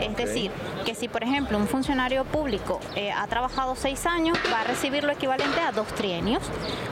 Es 0.00 0.08
okay. 0.10 0.26
decir, 0.26 0.50
que 0.84 0.94
si 0.94 1.08
por 1.08 1.22
ejemplo 1.22 1.58
un 1.58 1.68
funcionario 1.68 2.24
público 2.24 2.80
eh, 2.96 3.12
ha 3.12 3.26
trabajado 3.28 3.76
seis 3.76 4.06
años, 4.06 4.36
va 4.52 4.62
a 4.62 4.64
recibir 4.64 5.01
lo 5.02 5.12
equivalente 5.12 5.60
a 5.60 5.72
dos 5.72 5.88
trienios. 5.88 6.42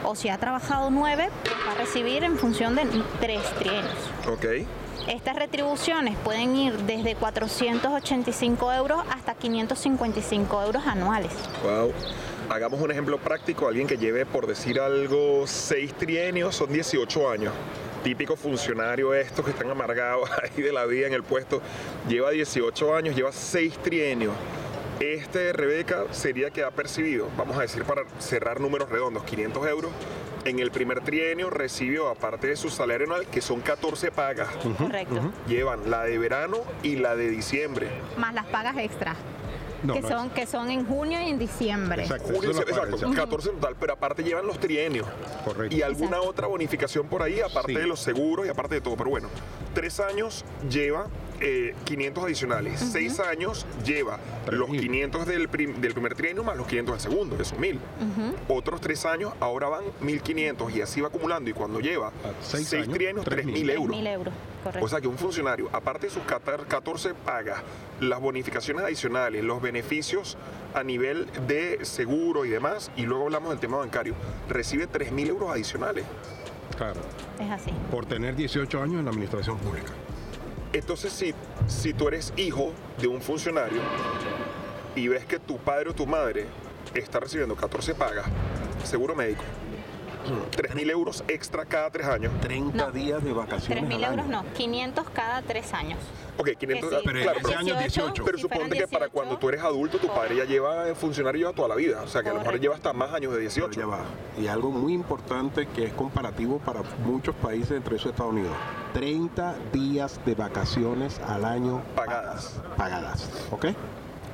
O 0.05 0.15
si 0.15 0.29
ha 0.29 0.39
trabajado 0.39 0.91
nueve, 0.91 1.29
pues 1.45 1.57
va 1.67 1.73
a 1.73 1.75
recibir 1.75 2.25
en 2.25 2.37
función 2.37 2.75
de 2.75 2.87
tres 3.21 3.43
trienios. 3.59 3.97
Ok. 4.29 4.67
Estas 5.09 5.35
retribuciones 5.35 6.17
pueden 6.19 6.55
ir 6.57 6.77
desde 6.83 7.15
485 7.15 8.73
euros 8.73 9.03
hasta 9.11 9.35
555 9.35 10.63
euros 10.63 10.87
anuales. 10.87 11.33
Wow. 11.63 11.93
Hagamos 12.51 12.81
un 12.81 12.91
ejemplo 12.91 13.17
práctico, 13.19 13.69
alguien 13.69 13.87
que 13.87 13.97
lleve, 13.97 14.27
por 14.27 14.47
decir 14.47 14.81
algo, 14.81 15.47
seis 15.47 15.95
trienios, 15.95 16.57
son 16.57 16.73
18 16.73 17.31
años. 17.31 17.55
Típico 18.03 18.35
funcionario 18.35 19.15
estos 19.15 19.45
que 19.45 19.53
están 19.53 19.71
amargados 19.71 20.29
ahí 20.43 20.63
de 20.63 20.73
la 20.73 20.85
vida 20.85 21.07
en 21.07 21.13
el 21.13 21.23
puesto, 21.23 21.63
lleva 22.09 22.31
18 22.31 22.95
años, 22.95 23.15
lleva 23.15 23.31
seis 23.31 23.79
trienios. 23.79 24.35
Este, 25.01 25.55
Rebeca, 25.55 26.05
sería 26.11 26.51
que 26.51 26.63
ha 26.63 26.71
percibido, 26.71 27.29
vamos 27.39 27.57
a 27.57 27.63
decir 27.63 27.85
para 27.85 28.03
cerrar 28.19 28.61
números 28.61 28.91
redondos, 28.91 29.25
500 29.25 29.67
euros. 29.67 29.91
En 30.45 30.59
el 30.59 30.71
primer 30.71 31.01
trienio 31.01 31.49
recibió, 31.49 32.09
aparte 32.09 32.49
de 32.49 32.57
su 32.57 32.69
salario 32.69 33.07
anual, 33.07 33.27
que 33.27 33.41
son 33.41 33.63
14 33.63 34.11
pagas. 34.11 34.49
Correcto. 34.77 35.15
Uh 35.15 35.19
-huh. 35.19 35.33
Llevan 35.47 35.91
la 35.91 36.05
de 36.05 36.19
verano 36.19 36.59
y 36.83 36.97
la 36.97 37.17
de 37.17 37.31
diciembre. 37.31 37.89
Más 38.19 38.35
las 38.35 38.47
pagas 38.47 38.77
extras. 38.77 39.17
No, 39.83 39.95
que, 39.95 40.03
no 40.03 40.09
son, 40.09 40.27
es. 40.27 40.33
que 40.35 40.47
son 40.47 40.71
en 40.71 40.85
junio 40.85 41.19
y 41.23 41.31
en 41.31 41.39
diciembre. 41.39 42.03
Exacto, 42.03 42.35
junio, 42.35 42.51
exacto, 42.51 42.97
exacto 42.97 43.11
14 43.15 43.49
en 43.49 43.55
total, 43.55 43.77
pero 43.81 43.93
aparte 43.95 44.23
llevan 44.23 44.47
los 44.47 44.59
trienios. 44.61 45.07
Correcto. 45.47 45.75
Y 45.75 45.81
alguna 45.81 46.17
exacto. 46.17 46.29
otra 46.29 46.47
bonificación 46.47 47.09
por 47.09 47.23
ahí, 47.23 47.41
aparte 47.41 47.73
sí. 47.73 47.79
de 47.79 47.87
los 47.87 48.01
seguros 48.01 48.47
y 48.47 48.51
aparte 48.51 48.75
de 48.75 48.81
todo. 48.83 48.97
Pero 48.97 49.09
bueno, 49.09 49.29
tres 49.73 49.99
años 50.01 50.45
lleva 50.69 51.07
eh, 51.41 51.75
500 51.85 52.25
adicionales. 52.25 52.81
Uh 52.81 52.85
-huh. 52.85 52.93
Seis 52.93 53.21
años 53.21 53.67
lleva 53.85 54.19
los 54.51 54.71
500 54.71 55.27
del, 55.27 55.49
prim 55.49 55.81
del, 55.81 55.93
primer 55.93 56.15
trienio 56.15 56.45
más 56.45 56.57
los 56.57 56.67
500 56.67 56.95
del 56.95 57.01
segundo, 57.01 57.37
que 57.37 57.45
son 57.45 57.61
1000. 57.61 57.77
Uh 57.77 57.79
-huh. 57.79 58.35
Otros 58.49 58.81
tres 58.81 59.05
años 59.07 59.33
ahora 59.41 59.69
van 59.69 59.85
1500 60.01 60.75
y 60.75 60.83
así 60.83 61.01
va 61.01 61.09
acumulando. 61.09 61.51
Y 61.51 61.53
cuando 61.53 61.81
lleva 61.81 62.13
seis, 62.43 62.69
seis 62.69 62.85
años, 62.85 62.95
trienios, 62.95 63.25
3000 63.25 63.71
euros. 63.71 63.87
3000 63.89 64.07
euros. 64.07 64.35
Correcto. 64.63 64.85
O 64.85 64.89
sea 64.89 65.01
que 65.01 65.09
un 65.09 65.17
funcionario, 65.17 65.71
aparte 65.73 66.09
de 66.09 66.13
sus 66.13 66.23
14 66.25 67.15
pagas, 67.15 67.63
las 68.01 68.21
bonificaciones 68.21 68.85
adicionales, 68.85 69.43
los 69.43 69.63
beneficios 69.63 70.37
a 70.75 70.83
nivel 70.83 71.27
de 71.47 71.85
seguro 71.85 72.45
y 72.45 72.51
demás, 72.51 72.91
y 72.97 73.03
luego 73.03 73.25
hablamos 73.25 73.51
del 73.51 73.59
tema 73.59 73.79
bancario, 73.79 74.15
recibe 74.49 74.87
3.000 74.87 75.29
euros 75.29 75.51
adicionales. 75.51 76.05
Claro. 76.77 77.01
Es 77.39 77.51
así. 77.51 77.73
Por 77.91 78.07
tener 78.07 78.37
18 78.37 78.83
años 78.83 78.99
en 78.99 79.05
la 79.05 79.11
administración 79.11 79.59
pública. 79.59 79.93
Entonces, 80.73 81.13
si, 81.13 81.35
si 81.67 81.93
tú 81.93 82.09
eres 82.09 82.33
hijo 82.37 82.73
de 82.99 83.09
un 83.09 83.21
funcionario 83.21 83.81
y 84.95 85.09
ves 85.09 85.25
que 85.25 85.39
tu 85.39 85.59
padre 85.59 85.91
o 85.91 85.95
tu 85.95 86.07
madre 86.07 86.47
está 86.95 87.19
recibiendo 87.21 87.57
14 87.57 87.95
pagas, 87.95 88.27
seguro 88.85 89.15
médico, 89.17 89.43
3 90.51 90.75
mil 90.75 90.91
euros 90.91 91.25
extra 91.29 91.65
cada 91.65 91.91
tres 91.91 92.07
años. 92.07 92.33
30 92.41 92.87
No. 92.87 92.91
días 92.93 93.19
de 93.23 93.31
3 93.31 93.35
vacaciones. 93.37 93.85
mil 93.89 94.05
al 94.05 94.13
euros 94.13 94.27
año. 94.27 94.43
no, 94.43 94.53
500 94.55 95.11
cada 95.11 95.43
tres 95.43 95.73
años. 95.75 95.99
Ok, 96.39 96.51
500 96.59 96.91
Que 96.91 96.97
si 96.97 97.05
Pero 97.05 97.23
claro, 97.23 97.39
ese 97.41 97.55
año 97.55 97.77
18. 97.79 98.25
Pero 98.25 98.39
si 98.39 98.43
suponte 98.43 98.65
fueran 98.69 98.79
que 98.79 98.87
para 98.93 99.05
18, 99.07 99.13
cuando 99.13 99.39
tú 99.39 99.49
eres 99.51 99.63
adulto, 99.63 99.99
tu 99.99 100.09
padre 100.09 100.37
ya 100.37 100.45
lleva 100.45 100.89
en 100.89 100.97
funcionario 100.97 101.51
ya 101.51 101.55
toda 101.55 101.69
la 101.69 101.75
vida. 101.75 102.01
O 102.03 102.09
sea, 102.09 102.23
que 102.23 102.31
a 102.31 102.33
lo 102.33 102.41
mejor 102.41 102.59
lleva 102.61 102.75
hasta 102.77 102.93
más 102.93 103.13
años 103.13 103.33
de 103.33 103.39
Pero 103.39 103.51
18. 103.51 103.81
ya 103.81 103.87
va. 103.87 104.01
Y 104.41 104.47
algo 104.47 104.71
muy 104.71 104.93
importante 104.95 105.67
que 105.67 105.85
es 105.85 105.93
comparativo 105.93 106.59
para 106.59 106.83
muchos 107.05 107.35
países, 107.37 107.73
entre 107.73 107.97
esos 107.97 108.13
Estados 108.13 108.33
Unidos. 108.33 108.55
30 108.95 109.55
días 109.73 110.19
de 110.25 110.35
vacaciones 110.35 111.21
al 111.21 111.45
año 111.45 111.83
Pagadas. 111.95 112.61
Pagadas. 112.77 113.29
¿Ok? 113.51 113.67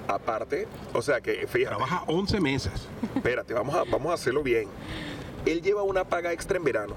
Aparte, 0.09 0.69
o 0.95 1.03
sea 1.03 1.21
que, 1.21 1.49
fíjate, 1.49 1.75
Trabaja 1.77 2.05
11 2.07 2.41
meses. 2.41 2.87
espérate, 3.17 3.53
vamos 3.55 3.75
a, 3.75 3.83
vamos 3.91 4.13
a 4.13 4.15
hacerlo 4.15 4.43
bien. 4.45 4.69
Él 5.47 5.63
lleva 5.63 5.83
una 5.83 6.05
paga 6.05 6.33
extra 6.33 6.59
en 6.59 6.65
verano. 6.65 6.95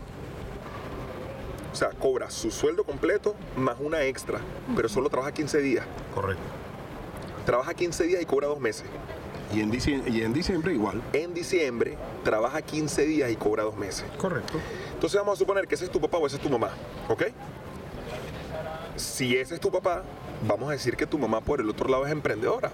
O 1.71 1.75
sea, 1.75 1.91
cobra 1.91 2.31
su 2.31 2.49
sueldo 2.49 2.83
completo 2.83 3.35
más 3.55 3.77
una 3.79 4.03
extra, 4.03 4.39
pero 4.75 4.89
solo 4.89 5.09
trabaja 5.09 5.31
15 5.31 5.59
días. 5.59 5.85
Correcto. 6.13 6.43
Trabaja 7.45 7.73
15 7.73 8.03
días 8.05 8.21
y 8.21 8.25
cobra 8.25 8.47
dos 8.47 8.59
meses. 8.59 8.85
Y 9.53 9.61
en, 9.61 9.71
diciembre, 9.71 10.11
y 10.11 10.21
en 10.21 10.33
diciembre 10.33 10.73
igual. 10.73 11.01
En 11.13 11.33
diciembre, 11.33 11.97
trabaja 12.23 12.61
15 12.61 13.05
días 13.05 13.31
y 13.31 13.35
cobra 13.35 13.63
dos 13.63 13.77
meses. 13.77 14.05
Correcto. 14.17 14.59
Entonces 14.93 15.19
vamos 15.19 15.37
a 15.37 15.39
suponer 15.39 15.67
que 15.67 15.75
ese 15.75 15.85
es 15.85 15.91
tu 15.91 16.01
papá 16.01 16.17
o 16.17 16.27
esa 16.27 16.37
es 16.37 16.41
tu 16.41 16.49
mamá, 16.49 16.71
¿ok? 17.07 17.23
Si 18.95 19.37
ese 19.37 19.55
es 19.55 19.61
tu 19.61 19.71
papá, 19.71 20.03
vamos 20.47 20.69
a 20.69 20.73
decir 20.73 20.97
que 20.97 21.07
tu 21.07 21.17
mamá 21.17 21.41
por 21.41 21.61
el 21.61 21.69
otro 21.69 21.87
lado 21.87 22.05
es 22.05 22.11
emprendedora. 22.11 22.71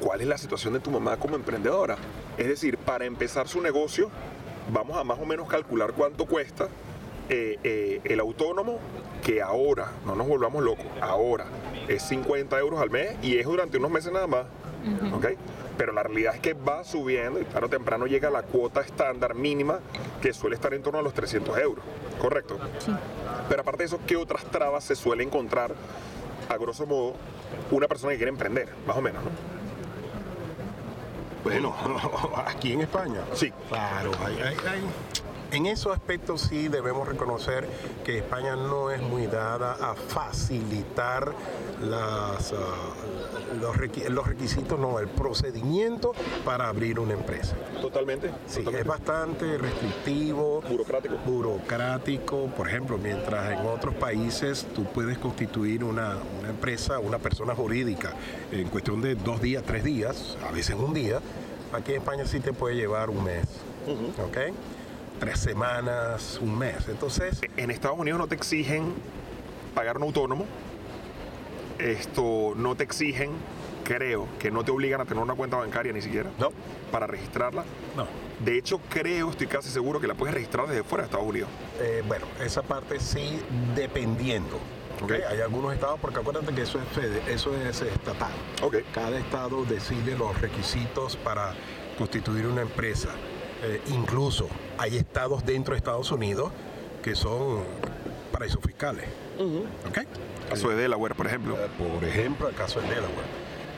¿Cuál 0.00 0.20
es 0.20 0.26
la 0.26 0.36
situación 0.36 0.72
de 0.72 0.80
tu 0.80 0.90
mamá 0.90 1.16
como 1.16 1.36
emprendedora? 1.36 1.96
Es 2.36 2.48
decir, 2.48 2.76
para 2.76 3.04
empezar 3.04 3.46
su 3.46 3.60
negocio, 3.60 4.10
vamos 4.72 4.96
a 4.96 5.04
más 5.04 5.18
o 5.18 5.26
menos 5.26 5.48
calcular 5.48 5.92
cuánto 5.92 6.24
cuesta 6.24 6.68
eh, 7.28 7.58
eh, 7.62 8.00
el 8.04 8.20
autónomo, 8.20 8.78
que 9.22 9.40
ahora, 9.40 9.92
no 10.04 10.16
nos 10.16 10.26
volvamos 10.26 10.62
locos, 10.62 10.86
ahora 11.00 11.46
es 11.88 12.02
50 12.02 12.58
euros 12.58 12.80
al 12.80 12.90
mes 12.90 13.16
y 13.22 13.38
es 13.38 13.46
durante 13.46 13.78
unos 13.78 13.90
meses 13.90 14.12
nada 14.12 14.26
más, 14.26 14.46
¿ok? 15.14 15.26
Pero 15.78 15.92
la 15.92 16.02
realidad 16.02 16.34
es 16.34 16.40
que 16.40 16.54
va 16.54 16.84
subiendo 16.84 17.40
y 17.40 17.44
tarde 17.44 17.66
o 17.66 17.70
temprano 17.70 18.06
llega 18.06 18.28
a 18.28 18.30
la 18.30 18.42
cuota 18.42 18.80
estándar 18.80 19.34
mínima 19.34 19.78
que 20.20 20.32
suele 20.32 20.56
estar 20.56 20.74
en 20.74 20.82
torno 20.82 20.98
a 20.98 21.02
los 21.02 21.14
300 21.14 21.56
euros, 21.58 21.84
¿correcto? 22.20 22.58
Sí. 22.78 22.92
Pero 23.48 23.62
aparte 23.62 23.84
de 23.84 23.86
eso, 23.86 24.00
¿qué 24.06 24.16
otras 24.16 24.44
trabas 24.46 24.84
se 24.84 24.96
suele 24.96 25.22
encontrar, 25.22 25.74
a 26.48 26.56
grosso 26.56 26.86
modo, 26.86 27.14
una 27.70 27.88
persona 27.88 28.12
que 28.12 28.18
quiere 28.18 28.30
emprender? 28.30 28.68
Más 28.86 28.96
o 28.96 29.00
menos, 29.00 29.22
¿no? 29.24 29.30
Bueno, 31.44 31.74
aquí 32.46 32.72
en 32.72 32.82
España. 32.82 33.20
Sí. 33.34 33.52
Claro, 33.68 34.10
hay- 34.24 34.36
hay- 34.40 34.56
hay- 34.68 34.86
en 35.50 35.66
esos 35.66 35.92
aspectos 35.92 36.40
sí 36.48 36.68
debemos 36.68 37.06
reconocer 37.06 37.68
que 38.06 38.16
España 38.18 38.56
no 38.56 38.90
es 38.90 39.02
muy 39.02 39.26
dada 39.26 39.72
a 39.74 39.94
facilitar 39.94 41.30
las, 41.82 42.54
ah, 42.54 42.56
los, 43.60 43.76
los 44.08 44.26
requisitos, 44.26 44.78
no, 44.78 44.98
el 44.98 45.08
procedimiento 45.08 46.12
para 46.46 46.68
abrir 46.70 46.98
una 46.98 47.12
empresa. 47.12 47.54
Totalmente. 47.82 48.28
Sí, 48.46 48.60
totalmente. 48.62 48.80
es 48.80 48.86
bastante 48.86 49.58
restrictivo. 49.58 50.62
Burocrático. 50.62 51.16
Burocrático, 51.26 52.46
por 52.56 52.68
ejemplo, 52.68 52.96
mientras 52.96 53.52
en 53.52 53.66
otros 53.66 53.94
países 53.96 54.66
tú 54.74 54.84
puedes 54.84 55.18
constituir 55.18 55.84
una, 55.84 56.16
una 56.40 56.48
empresa, 56.48 56.98
una 56.98 57.18
persona 57.18 57.54
jurídica 57.54 58.14
en 58.50 58.68
cuestión 58.68 59.02
de 59.02 59.16
dos 59.16 59.42
días, 59.42 59.62
tres 59.66 59.84
días, 59.84 60.38
a 60.48 60.50
veces 60.50 60.76
un 60.78 60.94
día, 60.94 61.20
aquí 61.72 61.92
en 61.92 61.98
España 61.98 62.26
sí 62.26 62.40
te 62.40 62.52
puede 62.52 62.76
llevar 62.76 63.10
un 63.10 63.24
mes, 63.24 63.46
¿ok? 64.24 64.54
Tres 65.20 65.38
semanas, 65.38 66.38
un 66.42 66.58
mes. 66.58 66.88
Entonces, 66.88 67.40
En 67.56 67.70
Estados 67.70 67.98
Unidos 67.98 68.18
no 68.18 68.26
te 68.26 68.34
exigen 68.34 68.92
pagar 69.74 69.96
un 69.96 70.04
autónomo. 70.04 70.46
Esto 71.78 72.54
no 72.56 72.74
te 72.76 72.84
exigen, 72.84 73.30
creo, 73.84 74.26
que 74.38 74.50
no 74.50 74.64
te 74.64 74.70
obligan 74.70 75.00
a 75.00 75.04
tener 75.04 75.22
una 75.22 75.34
cuenta 75.34 75.56
bancaria 75.56 75.92
ni 75.92 76.02
siquiera. 76.02 76.30
No. 76.38 76.50
Para 76.90 77.06
registrarla. 77.06 77.64
no. 77.96 78.06
De 78.44 78.58
hecho, 78.58 78.80
creo, 78.88 79.30
estoy 79.30 79.46
casi 79.46 79.68
seguro 79.68 80.00
que 80.00 80.08
la 80.08 80.14
puedes 80.14 80.34
registrar 80.34 80.66
desde 80.66 80.82
fuera 80.82 81.04
de 81.04 81.06
Estados 81.06 81.28
Unidos. 81.28 81.48
Eh, 81.80 82.02
bueno, 82.08 82.26
esa 82.44 82.62
parte 82.62 82.98
sí, 82.98 83.38
dependiendo. 83.76 84.58
¿Ok? 85.02 85.10
Ok. 85.12 85.20
Hay 85.30 85.40
algunos 85.40 85.72
estados, 85.72 85.98
porque 86.00 86.20
acuérdate 86.20 86.54
que 86.54 86.62
eso 86.62 86.78
es, 86.78 86.86
fede- 86.88 87.22
eso 87.32 87.54
es 87.56 87.80
estatal. 87.82 88.32
Ok. 88.62 88.76
Cada 88.94 89.18
estado 89.18 89.64
decide 89.64 90.16
los 90.16 90.40
requisitos 90.40 91.16
para 91.16 91.54
constituir 91.98 92.46
una 92.46 92.62
empresa. 92.62 93.10
Eh, 93.64 93.80
incluso 93.88 94.48
hay 94.78 94.96
estados 94.96 95.44
dentro 95.44 95.74
de 95.74 95.78
Estados 95.78 96.10
Unidos 96.10 96.50
que 97.02 97.14
son 97.14 97.62
paraísos 98.32 98.60
fiscales. 98.64 99.04
¿ok? 99.38 99.98
Caso 100.48 100.68
de 100.68 100.76
Delaware, 100.76 101.14
por 101.14 101.26
ejemplo. 101.26 101.56
Eh, 101.56 101.68
Por 101.78 102.04
ejemplo, 102.04 102.48
el 102.48 102.54
caso 102.54 102.80
de 102.80 102.88
Delaware. 102.88 103.31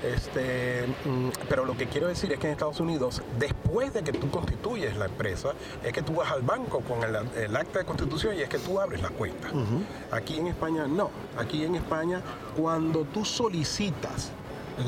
Este, 0.05 0.87
mm, 1.05 1.31
pero 1.49 1.64
lo 1.64 1.77
que 1.77 1.87
quiero 1.87 2.09
decir 2.09 2.31
es 2.33 2.38
que 2.38 2.47
en 2.47 2.53
Estados 2.53 2.79
Unidos, 2.81 3.23
después 3.38 3.95
de 3.95 4.03
que 4.03 4.12
tú 4.12 4.31
constituyes 4.31 4.97
la 4.97 5.07
empresa, 5.07 5.55
es 5.83 5.93
que 5.93 6.03
tú 6.03 6.14
vas 6.14 6.31
al 6.31 6.43
banco 6.43 6.81
con 6.81 7.03
el, 7.03 7.17
el 7.37 7.57
acta 7.57 7.79
de 7.79 7.85
constitución 7.87 8.37
y 8.37 8.43
es 8.43 8.49
que 8.49 8.59
tú 8.59 8.79
abres 8.79 9.01
la 9.01 9.09
cuenta. 9.09 9.49
Aquí 10.11 10.38
en 10.38 10.49
España 10.49 10.87
no. 10.87 11.11
Aquí 11.38 11.64
en 11.64 11.75
España, 11.77 12.21
cuando 12.57 13.05
tú 13.05 13.25
solicitas 13.25 14.31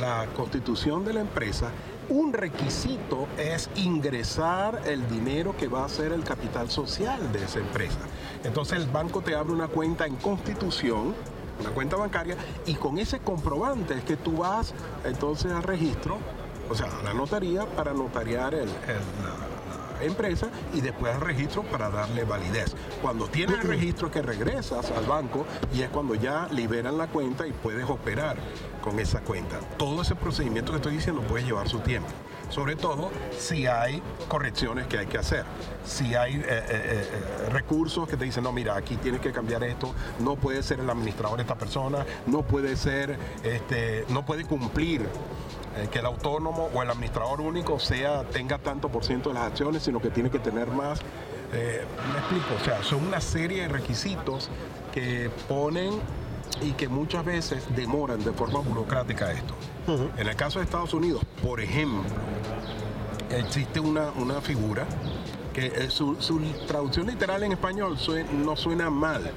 la 0.01 0.27
constitución 0.37 1.05
de 1.05 1.15
la 1.15 1.21
empresa, 1.21 1.71
un 2.09 2.33
requisito 2.33 3.27
es 3.37 3.69
ingresar 3.75 4.83
el 4.87 5.09
dinero 5.09 5.57
que 5.57 5.67
va 5.67 5.85
a 5.85 5.89
ser 5.89 6.13
el 6.13 6.23
capital 6.23 6.71
social 6.71 7.33
de 7.33 7.45
esa 7.45 7.59
empresa. 7.59 7.99
Entonces 8.45 8.79
el 8.79 8.87
banco 8.87 9.23
te 9.23 9.35
abre 9.35 9.53
una 9.53 9.69
cuenta 9.69 10.07
en 10.07 10.17
constitución, 10.17 11.15
una 11.61 11.71
cuenta 11.71 11.97
bancaria, 11.97 12.37
y 12.67 12.75
con 12.75 12.99
ese 12.99 13.21
comprobante 13.21 13.95
es 13.95 14.05
que 14.05 14.17
tú 14.17 14.39
vas 14.39 14.75
entonces 15.05 15.53
al 15.53 15.63
registro, 15.63 16.19
o 16.71 16.75
sea, 16.75 16.87
a 16.99 17.03
la 17.03 17.15
notaría 17.15 17.65
para 17.67 17.93
notariar 17.93 18.55
el- 18.55 18.63
el- 18.63 18.69
la, 18.69 19.99
la 19.99 20.05
empresa 20.05 20.49
y 20.75 20.81
después 20.83 21.15
al 21.15 21.21
registro 21.23 21.63
para 21.63 21.89
darle 21.89 22.25
validez. 22.25 22.75
Cuando 23.01 23.29
tienes 23.29 23.61
el 23.61 23.69
registro 23.69 24.11
que 24.11 24.21
regresas 24.21 24.91
al 24.91 25.07
banco 25.07 25.47
y 25.73 25.81
es 25.83 25.89
cuando 25.89 26.15
ya 26.15 26.49
liberan 26.51 26.99
la 26.99 27.07
cuenta 27.07 27.47
y 27.47 27.53
puedes 27.53 27.89
operar 27.89 28.37
con 28.83 28.99
esa 28.99 29.21
cuenta. 29.21 29.59
Todo 29.79 30.03
ese 30.03 30.15
procedimiento 30.15 30.73
que 30.73 30.77
estoy 30.77 30.95
diciendo 30.97 31.23
puede 31.23 31.45
llevar 31.45 31.69
su 31.69 31.79
tiempo. 31.79 32.11
Sobre 32.51 32.77
todo 32.77 33.11
si 33.37 33.67
hay 33.67 34.03
correcciones 34.29 34.87
que 34.87 34.99
hay 34.99 35.07
que 35.07 35.19
hacer. 35.19 35.45
Si 35.85 36.15
hay 36.15 36.37
eh, 36.37 36.45
eh, 36.49 36.65
eh, 36.69 37.49
recursos 37.51 38.09
que 38.09 38.17
te 38.17 38.25
dicen, 38.25 38.45
no, 38.45 38.53
mira, 38.53 38.77
aquí 38.77 38.97
tienes 38.97 39.21
que 39.21 39.33
cambiar 39.33 39.65
esto, 39.65 39.95
no 40.21 40.37
puede 40.37 40.63
ser 40.63 40.81
el 40.81 40.89
administrador 40.89 41.41
esta 41.41 41.57
persona, 41.57 42.05
no 42.27 42.43
puede 42.43 42.77
ser, 42.77 43.19
este, 43.43 44.05
no 44.09 44.25
puede 44.25 44.45
cumplir 44.45 45.07
que 45.93 45.99
el 45.99 46.07
autónomo 46.07 46.71
o 46.73 46.83
el 46.83 46.89
administrador 46.89 47.43
único 47.43 47.79
sea 47.79 48.25
tenga 48.25 48.57
tanto 48.57 48.89
por 48.89 49.05
ciento 49.05 49.29
de 49.29 49.35
las 49.35 49.45
acciones, 49.45 49.83
sino 49.83 50.01
que 50.01 50.09
tiene 50.09 50.31
que 50.31 50.39
tener 50.39 50.69
más. 50.69 51.01
Me 51.53 52.19
explico, 52.19 52.55
o 52.59 52.65
sea, 52.65 52.83
son 52.83 53.07
una 53.07 53.21
serie 53.21 53.63
de 53.63 53.69
requisitos 53.69 54.49
que 54.93 55.31
ponen 55.47 56.01
y 56.61 56.73
que 56.73 56.89
muchas 56.89 57.25
veces 57.25 57.65
demoran 57.75 58.23
de 58.25 58.33
forma 58.33 58.61
burocrática 58.61 59.33
esto. 59.33 59.55
En 60.17 60.27
el 60.27 60.37
caso 60.37 60.59
de 60.59 60.65
Estados 60.65 60.95
Unidos, 60.95 61.23
por 61.43 61.61
ejemplo, 61.61 62.03
existe 63.31 63.81
una, 63.81 64.11
una 64.13 64.41
figura 64.41 64.87
que 65.53 65.67
eh, 65.67 65.91
su, 65.91 66.17
su 66.21 66.41
traducción 66.67 67.07
literal 67.07 67.43
en 67.43 67.53
español 67.53 67.97
no 68.45 68.57
suena 68.57 68.91
mal, 68.91 69.31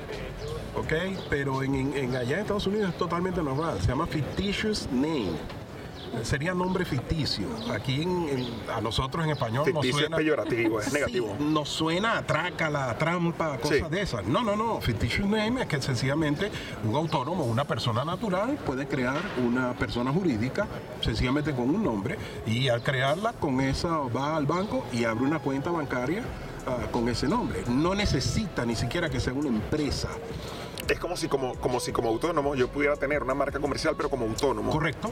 ¿ok? 0.75 1.19
Pero 1.29 1.63
en 1.63 2.15
allá 2.15 2.35
en 2.35 2.41
Estados 2.41 2.67
Unidos 2.67 2.89
es 2.89 2.97
totalmente 2.97 3.41
normal, 3.41 3.79
se 3.81 3.87
llama 3.87 4.07
fictitious 4.07 4.87
name. 4.91 5.58
Sería 6.23 6.53
nombre 6.53 6.85
ficticio. 6.85 7.47
Aquí 7.73 8.01
en- 8.01 8.27
en- 8.29 8.47
a 8.75 8.81
nosotros 8.81 9.23
en 9.23 9.31
español 9.31 9.57
nos 9.59 9.65
Ficticio 9.65 9.89
es 9.97 10.01
suena... 10.01 10.17
peyorativo, 10.17 10.79
es 10.79 10.85
Sí, 10.87 10.93
negativo. 10.93 11.35
nos 11.39 11.69
suena 11.69 12.17
a 12.17 12.23
trácala, 12.25 12.89
a 12.89 12.97
trampa, 12.97 13.57
cosas 13.57 13.77
Sí. 13.77 13.83
de 13.89 14.01
esas. 14.01 14.25
No, 14.25 14.43
no, 14.43 14.55
no. 14.55 14.81
Fictitious 14.81 15.27
name 15.27 15.61
es 15.61 15.67
que 15.67 15.81
sencillamente 15.81 16.51
un 16.83 16.95
autónomo, 16.95 17.45
una 17.45 17.63
persona 17.63 18.03
natural, 18.03 18.57
puede 18.65 18.87
crear 18.87 19.21
una 19.45 19.73
persona 19.73 20.11
jurídica 20.11 20.67
sencillamente 21.01 21.53
con 21.53 21.69
un 21.69 21.83
nombre 21.83 22.17
y 22.45 22.67
al 22.69 22.81
crearla 22.81 23.33
con 23.33 23.61
esa 23.61 23.89
va 23.97 24.35
al 24.35 24.45
banco 24.45 24.85
y 24.91 25.03
abre 25.05 25.23
una 25.23 25.39
cuenta 25.39 25.71
bancaria 25.71 26.23
ah, 26.67 26.87
con 26.91 27.07
ese 27.07 27.27
nombre. 27.27 27.63
No 27.67 27.95
necesita 27.95 28.65
ni 28.65 28.75
siquiera 28.75 29.09
que 29.09 29.19
sea 29.19 29.33
una 29.33 29.47
empresa. 29.49 30.09
Es 30.89 30.99
como 30.99 31.15
si 31.15 31.27
como, 31.27 31.55
como 31.55 31.79
si 31.79 31.91
como 31.91 32.09
autónomo 32.09 32.55
yo 32.55 32.67
pudiera 32.67 32.95
tener 32.95 33.21
una 33.21 33.35
marca 33.35 33.59
comercial, 33.59 33.93
pero 33.95 34.09
como 34.09 34.25
autónomo. 34.25 34.71
Correcto, 34.71 35.11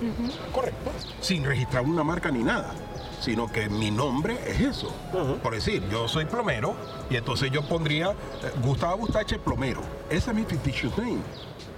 correcto. 0.51 0.91
Sin 1.21 1.45
registrar 1.45 1.83
una 1.83 2.03
marca 2.03 2.31
ni 2.31 2.43
nada. 2.43 2.73
Sino 3.19 3.51
que 3.51 3.69
mi 3.69 3.91
nombre 3.91 4.37
es 4.45 4.59
eso. 4.59 4.93
Por 5.41 5.53
decir, 5.53 5.83
yo 5.89 6.07
soy 6.07 6.25
plomero 6.25 6.75
y 7.09 7.15
entonces 7.15 7.51
yo 7.51 7.61
pondría 7.67 8.11
eh, 8.11 8.51
Gustavo 8.63 8.97
Bustache 8.97 9.39
Plomero. 9.39 9.81
Ese 10.09 10.29
es 10.31 10.35
mi 10.35 10.43
fictitious 10.43 10.97
name. 10.97 11.19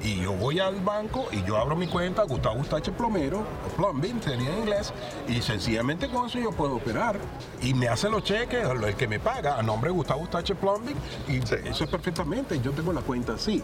Y 0.01 0.21
yo 0.21 0.31
voy 0.31 0.59
al 0.59 0.79
banco 0.79 1.27
y 1.31 1.43
yo 1.43 1.57
abro 1.57 1.75
mi 1.75 1.87
cuenta, 1.87 2.23
Gustavo 2.23 2.55
Bustache 2.55 2.91
Plomero, 2.91 3.39
o 3.39 3.69
plumbing 3.75 4.21
sería 4.21 4.49
en 4.53 4.59
inglés, 4.59 4.93
y 5.27 5.41
sencillamente 5.41 6.07
con 6.09 6.27
eso 6.27 6.39
yo 6.39 6.51
puedo 6.51 6.75
operar. 6.75 7.19
Y 7.61 7.73
me 7.73 7.89
hacen 7.89 8.11
los 8.11 8.23
cheques, 8.23 8.65
el 8.65 8.95
que 8.95 9.07
me 9.07 9.19
paga, 9.19 9.57
a 9.57 9.63
nombre 9.63 9.89
de 9.89 9.95
Gustavo 9.95 10.21
Bustache 10.21 10.55
Plumbing, 10.55 10.95
y 11.27 11.41
Sí. 11.45 11.55
eso 11.65 11.83
es 11.83 11.89
perfectamente, 11.89 12.61
yo 12.61 12.71
tengo 12.71 12.93
la 12.93 13.01
cuenta 13.01 13.33
así. 13.33 13.61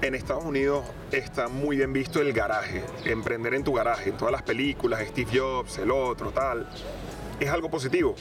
En 0.00 0.14
Estados 0.14 0.44
Unidos 0.44 0.84
está 1.10 1.48
muy 1.48 1.76
bien 1.76 1.92
visto 1.92 2.20
el 2.22 2.32
garaje, 2.32 2.84
emprender 3.04 3.52
en 3.54 3.64
tu 3.64 3.74
garaje, 3.74 4.10
en 4.10 4.16
todas 4.16 4.32
las 4.32 4.42
películas, 4.42 5.02
Steve 5.08 5.38
Jobs, 5.38 5.78
el 5.78 5.90
otro, 5.90 6.30
tal. 6.30 6.68
Es 7.38 7.50
algo 7.50 7.68
positivo. 7.70 8.14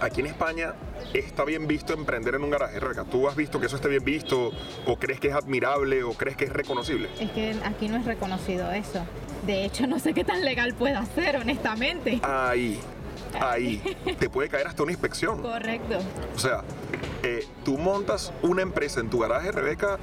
Aquí 0.00 0.20
en 0.20 0.26
España 0.26 0.74
está 1.12 1.44
bien 1.44 1.66
visto 1.66 1.94
emprender 1.94 2.34
en 2.34 2.44
un 2.44 2.50
garaje, 2.50 2.80
Rebeca. 2.80 3.04
¿Tú 3.04 3.28
has 3.28 3.36
visto 3.36 3.60
que 3.60 3.66
eso 3.66 3.76
esté 3.76 3.88
bien 3.88 4.04
visto? 4.04 4.50
¿O 4.86 4.96
crees 4.96 5.20
que 5.20 5.28
es 5.28 5.34
admirable? 5.34 6.02
¿O 6.02 6.12
crees 6.12 6.36
que 6.36 6.44
es 6.44 6.52
reconocible? 6.52 7.08
Es 7.20 7.30
que 7.30 7.56
aquí 7.64 7.88
no 7.88 7.96
es 7.96 8.04
reconocido 8.04 8.70
eso. 8.72 9.04
De 9.46 9.64
hecho, 9.64 9.86
no 9.86 9.98
sé 9.98 10.14
qué 10.14 10.24
tan 10.24 10.44
legal 10.44 10.74
pueda 10.74 11.04
ser, 11.06 11.36
honestamente. 11.36 12.20
Ahí, 12.22 12.80
ahí. 13.40 13.82
Te 14.18 14.28
puede 14.28 14.48
caer 14.48 14.66
hasta 14.66 14.82
una 14.82 14.92
inspección. 14.92 15.42
Correcto. 15.42 15.98
O 16.34 16.38
sea, 16.38 16.62
eh, 17.22 17.46
tú 17.64 17.78
montas 17.78 18.32
una 18.42 18.62
empresa 18.62 19.00
en 19.00 19.10
tu 19.10 19.18
garaje, 19.20 19.52
Rebeca, 19.52 19.98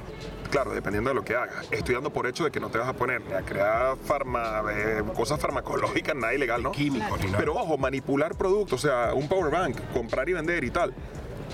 claro, 0.52 0.74
dependiendo 0.74 1.08
de 1.08 1.14
lo 1.14 1.24
que 1.24 1.34
hagas. 1.34 1.66
Estoy 1.70 1.94
dando 1.94 2.12
por 2.12 2.26
hecho 2.26 2.44
de 2.44 2.50
que 2.50 2.60
no 2.60 2.68
te 2.68 2.76
vas 2.76 2.86
a 2.86 2.92
poner 2.92 3.22
ni 3.22 3.32
a 3.32 3.40
crear 3.40 3.96
farma, 3.96 4.62
eh, 4.70 5.02
cosas 5.16 5.40
farmacológicas, 5.40 6.14
nada 6.14 6.34
ilegal, 6.34 6.62
¿no? 6.62 6.72
Químicos 6.72 7.18
ni 7.20 7.26
nada. 7.26 7.38
Pero 7.38 7.54
ojo, 7.54 7.78
manipular 7.78 8.36
productos, 8.36 8.84
o 8.84 8.86
sea, 8.86 9.14
un 9.14 9.26
power 9.28 9.50
bank, 9.50 9.78
comprar 9.94 10.28
y 10.28 10.34
vender 10.34 10.62
y 10.62 10.70
tal, 10.70 10.92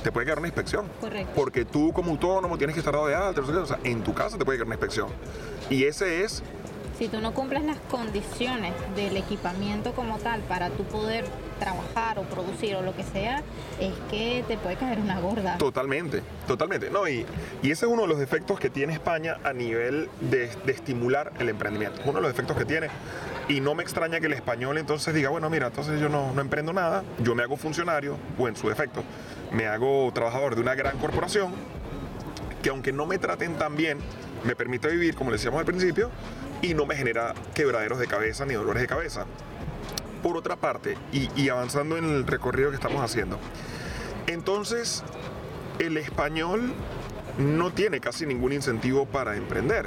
te 0.03 0.11
puede 0.11 0.27
quedar 0.27 0.41
una 0.41 0.49
inspección. 0.49 0.89
Correcto. 1.01 1.33
Porque 1.37 1.65
tú 1.65 1.93
como 1.93 2.11
autónomo 2.11 2.59
tienes 2.59 2.75
que 2.75 2.81
estar 2.81 2.93
dado 2.93 3.07
de 3.07 3.15
alta, 3.15 3.41
no 3.41 3.47
sé 3.47 3.53
qué, 3.53 3.59
o 3.59 3.67
sea, 3.67 3.79
en 3.85 4.03
tu 4.03 4.13
casa 4.13 4.37
te 4.37 4.45
puede 4.45 4.59
quedar 4.59 4.67
una 4.67 4.75
inspección. 4.75 5.09
Y 5.71 5.85
ese 5.85 6.25
es 6.25 6.43
Si 6.99 7.07
tú 7.07 7.21
no 7.21 7.33
cumples 7.33 7.63
las 7.63 7.79
condiciones 7.93 8.75
del 8.97 9.17
equipamiento 9.17 9.93
como 9.93 10.19
tal 10.19 10.41
para 10.43 10.71
tú 10.71 10.83
poder 10.83 11.25
trabajar 11.59 12.19
o 12.19 12.23
producir 12.23 12.77
o 12.77 12.83
lo 12.83 12.95
que 12.95 13.05
sea, 13.05 13.43
es 13.81 13.93
que 14.11 14.45
te 14.47 14.57
puede 14.57 14.77
caer 14.77 14.99
una 14.99 15.21
gorda. 15.21 15.59
Totalmente, 15.59 16.23
totalmente. 16.47 16.91
No, 16.91 17.09
y, 17.09 17.27
y 17.63 17.71
ese 17.71 17.87
es 17.87 17.93
uno 17.93 18.03
de 18.03 18.09
los 18.09 18.21
efectos 18.21 18.59
que 18.59 18.71
tiene 18.71 18.93
España 18.93 19.39
a 19.45 19.53
nivel 19.53 20.09
de, 20.21 20.49
de 20.65 20.73
estimular 20.73 21.33
el 21.39 21.49
emprendimiento. 21.49 22.01
Uno 22.05 22.15
de 22.15 22.23
los 22.23 22.31
efectos 22.31 22.57
que 22.57 22.65
tiene. 22.65 22.89
Y 23.49 23.61
no 23.61 23.75
me 23.75 23.83
extraña 23.83 24.21
que 24.21 24.27
el 24.27 24.35
español 24.35 24.77
entonces 24.77 25.15
diga, 25.15 25.31
bueno, 25.31 25.49
mira, 25.49 25.69
entonces 25.69 25.99
yo 26.01 26.09
no, 26.09 26.33
no 26.35 26.41
emprendo 26.41 26.73
nada, 26.73 27.03
yo 27.21 27.35
me 27.35 27.43
hago 27.43 27.57
funcionario, 27.57 28.19
o 28.39 28.47
en 28.47 28.57
su 28.57 28.69
defecto, 28.69 29.03
me 29.53 29.67
hago 29.67 30.11
trabajador 30.13 30.55
de 30.55 30.61
una 30.61 30.75
gran 30.75 30.99
corporación, 30.99 31.55
que 32.63 32.69
aunque 32.69 32.93
no 32.93 33.07
me 33.07 33.19
traten 33.19 33.57
tan 33.57 33.75
bien, 33.75 33.99
me 34.45 34.55
permite 34.55 34.89
vivir, 34.89 35.15
como 35.15 35.31
le 35.31 35.37
decíamos 35.37 35.61
al 35.61 35.65
principio, 35.65 36.11
y 36.61 36.75
no 36.75 36.85
me 36.85 36.95
genera 36.95 37.33
quebraderos 37.55 37.99
de 37.99 38.07
cabeza 38.07 38.45
ni 38.45 38.53
dolores 38.53 38.83
de 38.83 38.87
cabeza. 38.87 39.25
Por 40.23 40.37
otra 40.37 40.57
parte, 40.57 40.97
y, 41.13 41.49
avanzando 41.49 41.97
en 41.97 42.05
el 42.05 42.27
recorrido 42.27 42.71
que 42.71 42.77
estamos 42.77 43.03
haciendo, 43.03 43.39
entonces 44.27 45.05
el 45.79 45.97
español 45.97 46.73
no 47.39 47.71
tiene 47.71 48.01
casi 48.01 48.27
ningún 48.27 48.53
incentivo 48.53 49.07
para 49.07 49.37
emprender, 49.37 49.87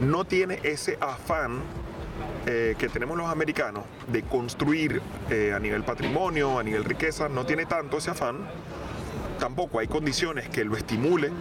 no 0.00 0.24
tiene 0.24 0.60
ese 0.62 0.98
afán 1.00 1.62
eh, 2.46 2.76
que 2.78 2.88
tenemos 2.88 3.16
los 3.16 3.28
americanos 3.28 3.84
de 4.06 4.22
construir 4.22 5.02
eh, 5.30 5.52
a 5.52 5.58
nivel 5.58 5.82
patrimonio, 5.82 6.60
a 6.60 6.62
nivel 6.62 6.84
riqueza, 6.84 7.28
no 7.28 7.44
tiene 7.44 7.66
tanto 7.66 7.98
ese 7.98 8.12
afán. 8.12 8.38
Tampoco 9.40 9.80
hay 9.80 9.88
condiciones 9.88 10.48
que 10.48 10.64
lo 10.64 10.76
estimulen 10.76 11.32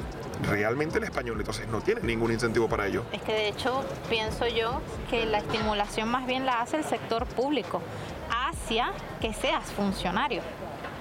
realmente 0.46 0.98
el 0.98 1.04
español, 1.04 1.38
entonces 1.40 1.68
no 1.68 1.82
tiene 1.82 2.02
ningún 2.02 2.32
incentivo 2.32 2.68
para 2.68 2.88
ello. 2.88 3.04
Es 3.12 3.22
que 3.22 3.34
de 3.34 3.48
hecho 3.48 3.84
pienso 4.10 4.48
yo 4.48 4.82
que 5.10 5.26
la 5.26 5.40
estimulación 5.40 6.10
más 6.10 6.26
bien 6.26 6.46
la 6.46 6.62
hace 6.62 6.78
el 6.78 6.84
sector 6.84 7.26
público 7.26 7.82
hacia 8.30 8.92
que 9.22 9.34
seas 9.34 9.72
funcionario. 9.72 10.42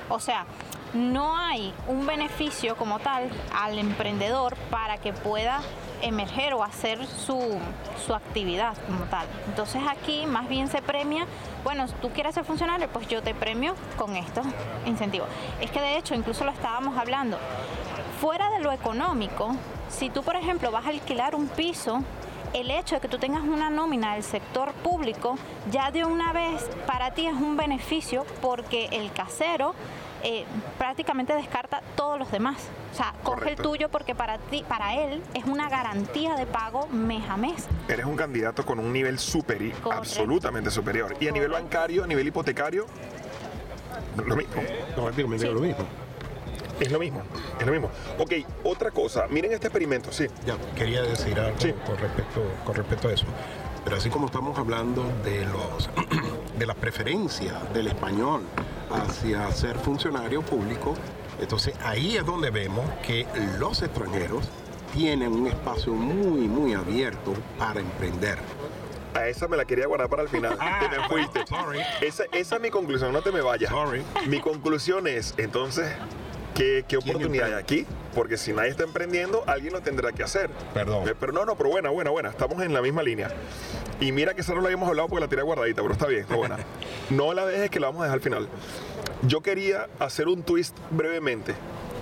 O 0.08 0.20
sea, 0.20 0.46
no 0.92 1.36
hay 1.36 1.72
un 1.88 2.06
beneficio 2.06 2.76
como 2.76 3.00
tal 3.00 3.28
al 3.54 3.78
emprendedor 3.78 4.54
para 4.70 4.98
que 4.98 5.12
pueda 5.12 5.60
emerger 6.02 6.54
o 6.54 6.62
hacer 6.62 7.04
su, 7.06 7.58
su 8.06 8.14
actividad 8.14 8.76
como 8.86 9.04
tal. 9.06 9.26
Entonces 9.48 9.82
aquí 9.88 10.26
más 10.26 10.48
bien 10.48 10.68
se 10.68 10.82
premia, 10.82 11.26
bueno, 11.64 11.86
tú 12.02 12.10
quieres 12.10 12.34
ser 12.34 12.44
funcionario, 12.44 12.88
pues 12.88 13.08
yo 13.08 13.22
te 13.22 13.34
premio 13.34 13.74
con 13.96 14.14
estos 14.16 14.46
incentivos. 14.86 15.28
Es 15.60 15.70
que 15.70 15.80
de 15.80 15.96
hecho, 15.96 16.14
incluso 16.14 16.44
lo 16.44 16.50
estábamos 16.50 16.96
hablando, 16.98 17.38
fuera 18.24 18.48
de 18.48 18.60
lo 18.60 18.72
económico, 18.72 19.54
si 19.90 20.08
tú, 20.08 20.22
por 20.22 20.34
ejemplo, 20.34 20.70
vas 20.70 20.86
a 20.86 20.88
alquilar 20.88 21.34
un 21.34 21.46
piso, 21.46 22.02
el 22.54 22.70
hecho 22.70 22.94
de 22.94 23.02
que 23.02 23.08
tú 23.08 23.18
tengas 23.18 23.42
una 23.42 23.68
nómina 23.68 24.14
del 24.14 24.22
sector 24.22 24.72
público 24.72 25.36
ya 25.70 25.90
de 25.90 26.06
una 26.06 26.32
vez 26.32 26.66
para 26.86 27.12
ti 27.12 27.26
es 27.26 27.34
un 27.34 27.58
beneficio 27.58 28.24
porque 28.40 28.86
el 28.92 29.12
casero 29.12 29.74
eh, 30.22 30.46
prácticamente 30.78 31.34
descarta 31.34 31.82
todos 31.96 32.18
los 32.18 32.30
demás. 32.30 32.56
O 32.94 32.96
sea, 32.96 33.12
coge 33.22 33.50
el 33.50 33.56
tuyo 33.56 33.90
porque 33.90 34.14
para 34.14 34.38
ti, 34.38 34.64
para 34.66 34.94
él 34.94 35.22
es 35.34 35.44
una 35.44 35.68
garantía 35.68 36.34
de 36.34 36.46
pago 36.46 36.86
mes 36.86 37.28
a 37.28 37.36
mes. 37.36 37.66
Eres 37.88 38.06
un 38.06 38.16
candidato 38.16 38.64
con 38.64 38.78
un 38.78 38.90
nivel 38.90 39.18
superior, 39.18 39.74
Correcto. 39.82 39.98
absolutamente 39.98 40.70
superior. 40.70 41.14
Y 41.20 41.28
a 41.28 41.30
nivel 41.30 41.50
bancario, 41.50 42.04
a 42.04 42.06
nivel 42.06 42.26
hipotecario, 42.28 42.86
lo 44.16 44.34
mismo. 44.34 44.62
No, 44.96 45.02
prácticamente 45.02 45.46
Sí. 45.46 45.52
lo 45.52 45.60
mismo. 45.60 45.84
Es 46.80 46.90
lo 46.90 46.98
mismo, 46.98 47.22
es 47.60 47.66
lo 47.66 47.72
mismo. 47.72 47.90
Ok, 48.18 48.32
otra 48.64 48.90
cosa, 48.90 49.26
miren 49.28 49.52
este 49.52 49.66
experimento, 49.68 50.12
sí. 50.12 50.26
Ya, 50.46 50.56
quería 50.76 51.02
decir 51.02 51.38
algo 51.38 51.58
Sí. 51.58 51.72
con, 51.86 51.96
respecto, 51.98 52.42
con 52.64 52.74
respecto 52.74 53.08
a 53.08 53.12
eso. 53.12 53.26
Pero 53.84 53.96
así 53.96 54.08
como 54.10 54.26
estamos 54.26 54.58
hablando 54.58 55.04
de, 55.24 55.44
los, 55.46 55.90
de 56.58 56.66
las 56.66 56.76
preferencias 56.76 57.54
del 57.74 57.88
español 57.88 58.42
hacia 58.90 59.50
ser 59.52 59.76
funcionario 59.76 60.42
público, 60.42 60.94
entonces 61.40 61.74
ahí 61.84 62.16
es 62.16 62.24
donde 62.24 62.50
vemos 62.50 62.84
que 63.06 63.26
los 63.58 63.82
extranjeros 63.82 64.48
tienen 64.92 65.32
un 65.32 65.46
espacio 65.48 65.92
muy, 65.92 66.48
muy 66.48 66.72
abierto 66.72 67.34
para 67.58 67.80
emprender. 67.80 68.38
A 69.14 69.28
esa 69.28 69.46
me 69.46 69.56
la 69.56 69.64
quería 69.64 69.86
guardar 69.86 70.08
para 70.08 70.22
el 70.22 70.28
final. 70.28 70.56
Te 70.80 70.88
me 70.88 71.08
fuiste. 71.08 71.46
Sorry. 71.46 71.80
Esa, 72.00 72.24
esa 72.32 72.56
es 72.56 72.60
mi 72.62 72.70
conclusión, 72.70 73.12
no 73.12 73.22
te 73.22 73.30
me 73.30 73.42
vayas. 73.42 73.70
Sorry. 73.70 74.02
Mi 74.26 74.40
conclusión 74.40 75.06
es, 75.06 75.34
entonces, 75.36 75.86
¿qué, 76.54 76.84
qué 76.88 76.98
¿Quién 76.98 77.10
oportunidad 77.16 77.48
hay 77.48 77.54
aquí? 77.54 77.86
Porque 78.14 78.36
si 78.36 78.52
nadie 78.52 78.70
está 78.70 78.84
emprendiendo, 78.84 79.42
alguien 79.46 79.72
lo 79.72 79.80
tendrá 79.80 80.12
que 80.12 80.22
hacer. 80.22 80.50
Perdón. 80.72 81.08
Eh, 81.08 81.14
Pero 81.18 81.32
no, 81.32 81.44
no, 81.44 81.56
pero 81.56 81.70
buena, 81.70 81.90
buena, 81.90 82.10
buena. 82.10 82.30
Estamos 82.30 82.62
en 82.62 82.72
la 82.72 82.80
misma 82.80 83.02
línea. 83.02 83.30
Y 84.00 84.12
mira 84.12 84.34
que 84.34 84.40
esa 84.40 84.54
no 84.54 84.60
la 84.60 84.66
habíamos 84.66 84.88
hablado 84.88 85.08
porque 85.08 85.22
la 85.22 85.28
tiré 85.28 85.42
guardadita, 85.42 85.82
pero 85.82 85.92
está 85.92 86.06
bien, 86.06 86.22
está 86.22 86.36
buena. 86.36 86.58
No 87.10 87.34
la 87.34 87.44
dejes 87.46 87.70
que 87.70 87.80
la 87.80 87.88
vamos 87.88 88.02
a 88.02 88.04
dejar 88.04 88.16
al 88.16 88.22
final. 88.22 88.48
Yo 89.22 89.42
quería 89.42 89.88
hacer 89.98 90.28
un 90.28 90.42
twist 90.42 90.76
brevemente. 90.90 91.54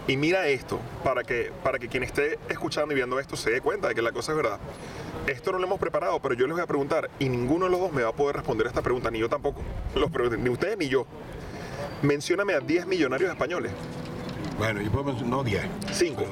Y 0.08 0.16
mira 0.16 0.48
esto, 0.48 0.80
para 1.04 1.22
que, 1.22 1.52
para 1.62 1.78
que 1.78 1.88
quien 1.88 2.02
esté 2.02 2.38
escuchando 2.48 2.92
y 2.92 2.96
viendo 2.96 3.20
esto 3.20 3.36
se 3.36 3.50
dé 3.50 3.60
cuenta 3.60 3.88
de 3.88 3.94
que 3.94 4.02
la 4.02 4.10
cosa 4.10 4.32
es 4.32 4.36
verdad. 4.36 4.58
Esto 5.28 5.52
no 5.52 5.58
lo 5.58 5.66
hemos 5.66 5.78
preparado, 5.78 6.18
pero 6.20 6.34
yo 6.34 6.46
les 6.46 6.54
voy 6.54 6.62
a 6.62 6.66
preguntar 6.66 7.08
y 7.20 7.28
ninguno 7.28 7.66
de 7.66 7.70
los 7.70 7.80
dos 7.80 7.92
me 7.92 8.02
va 8.02 8.08
a 8.08 8.12
poder 8.12 8.36
responder 8.36 8.66
esta 8.66 8.82
pregunta, 8.82 9.10
ni 9.10 9.20
yo 9.20 9.28
tampoco. 9.28 9.62
Los 9.94 10.10
ni 10.38 10.50
ustedes 10.50 10.76
ni 10.76 10.88
yo. 10.88 11.06
Mencióname 12.02 12.54
a 12.54 12.60
10 12.60 12.86
millonarios 12.86 13.30
españoles. 13.30 13.70
Bueno, 14.58 14.80
yo 14.80 14.90
puedo 14.90 15.04
mencionar, 15.04 15.30
no 15.38 15.44
10. 15.44 15.62
5. 15.92 16.22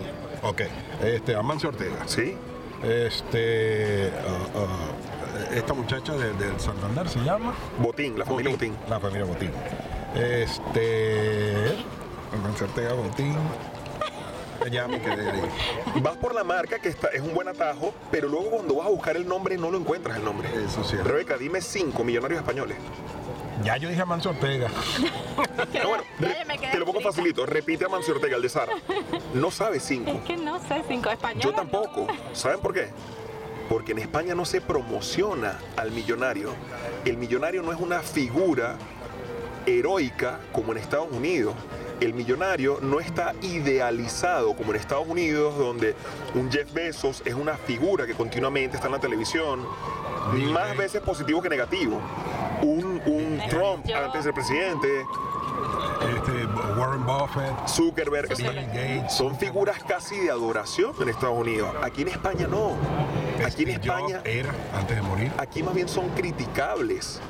Ok. 0.42 0.62
Este, 1.02 1.34
Amancio 1.34 1.68
Ortega. 1.70 1.96
¿Sí? 2.06 2.36
Este, 2.82 4.10
ah, 4.26 4.46
ah, 4.56 5.54
esta 5.54 5.74
muchacha 5.74 6.14
de- 6.14 6.32
del 6.34 6.58
Santander 6.60 7.08
se 7.08 7.18
llama. 7.20 7.54
Botín, 7.78 8.18
la 8.18 8.24
familia 8.24 8.52
Botín. 8.52 8.76
La 8.88 9.00
familia 9.00 9.24
Botín. 9.24 9.50
Este. 10.14 11.74
Amancio 12.32 12.66
Ortega 12.66 12.92
Botín. 12.94 13.36
Ya 14.70 14.86
me 14.86 15.00
quedé 15.00 15.30
ahí. 15.30 15.40
Vas 16.02 16.16
por 16.18 16.34
la 16.34 16.44
marca, 16.44 16.78
que 16.78 16.90
está, 16.90 17.08
es 17.08 17.22
un 17.22 17.32
buen 17.32 17.48
atajo, 17.48 17.94
pero 18.10 18.28
luego 18.28 18.50
cuando 18.50 18.74
vas 18.74 18.86
a 18.86 18.90
buscar 18.90 19.16
el 19.16 19.26
nombre 19.26 19.56
no 19.56 19.70
lo 19.70 19.78
encuentras 19.78 20.18
el 20.18 20.24
nombre. 20.24 20.48
Eso 20.66 20.84
sí. 20.84 20.96
Rebeca, 20.96 21.38
dime 21.38 21.62
5 21.62 22.04
millonarios 22.04 22.40
españoles. 22.40 22.76
Ya 23.64 23.76
yo 23.76 23.88
dije 23.88 24.00
Amancio 24.00 24.30
Ortega. 24.30 24.68
No, 25.82 25.88
bueno, 25.88 26.04
te 26.72 26.78
lo 26.78 26.86
pongo 26.86 27.00
facilito. 27.00 27.44
Repite 27.46 27.84
a 27.84 27.88
Mancio 27.88 28.14
Ortega, 28.14 28.36
el 28.36 28.42
de 28.42 28.48
Sara. 28.48 28.72
No 29.34 29.50
sabe 29.50 29.78
5. 29.80 30.10
Es 30.14 30.20
que 30.22 30.36
no 30.36 30.58
sé, 30.58 30.82
cinco 30.88 31.10
españoles. 31.10 31.44
Yo 31.44 31.50
no. 31.50 31.56
tampoco. 31.56 32.06
¿Saben 32.32 32.60
por 32.60 32.72
qué? 32.72 32.88
Porque 33.68 33.92
en 33.92 33.98
España 33.98 34.34
no 34.34 34.44
se 34.44 34.60
promociona 34.60 35.58
al 35.76 35.90
millonario. 35.92 36.52
El 37.04 37.16
millonario 37.16 37.62
no 37.62 37.72
es 37.72 37.80
una 37.80 38.00
figura 38.00 38.76
heroica 39.66 40.40
como 40.52 40.72
en 40.72 40.78
Estados 40.78 41.08
Unidos. 41.10 41.54
el 42.00 42.14
millonario 42.14 42.78
no 42.80 42.98
está 42.98 43.34
idealizado 43.42 44.56
como 44.56 44.70
en 44.70 44.80
Estados 44.80 45.06
Unidos, 45.06 45.58
donde 45.58 45.94
un 46.34 46.50
Jeff 46.50 46.72
Bezos 46.72 47.22
es 47.26 47.34
una 47.34 47.56
figura 47.58 48.06
que 48.06 48.14
continuamente 48.14 48.76
está 48.76 48.86
en 48.86 48.94
la 48.94 49.00
televisión, 49.00 49.66
más 50.50 50.76
veces 50.78 51.02
positivo 51.02 51.42
que 51.42 51.50
negativo. 51.50 52.00
Un, 52.62 53.02
un 53.04 53.40
Trump 53.50 53.86
antes 53.94 54.24
del 54.24 54.32
presidente, 54.32 55.04
este, 56.00 56.46
Warren 56.78 57.04
Buffett, 57.04 57.68
Zuckerberg, 57.68 58.34
Bill 58.36 58.66
Gates. 58.72 59.12
son 59.12 59.36
figuras 59.36 59.82
casi 59.86 60.18
de 60.18 60.30
adoración 60.30 60.94
en 61.00 61.08
Estados 61.08 61.38
Unidos. 61.38 61.74
Aquí 61.82 62.02
en 62.02 62.08
España 62.08 62.46
no. 62.46 62.76
Aquí 63.44 63.64
en 63.64 63.70
España, 63.70 64.20
era 64.24 64.54
antes 64.74 64.96
de 64.96 65.02
morir. 65.02 65.32
aquí 65.38 65.62
más 65.62 65.74
bien 65.74 65.88
son 65.88 66.08
criticables. 66.10 67.20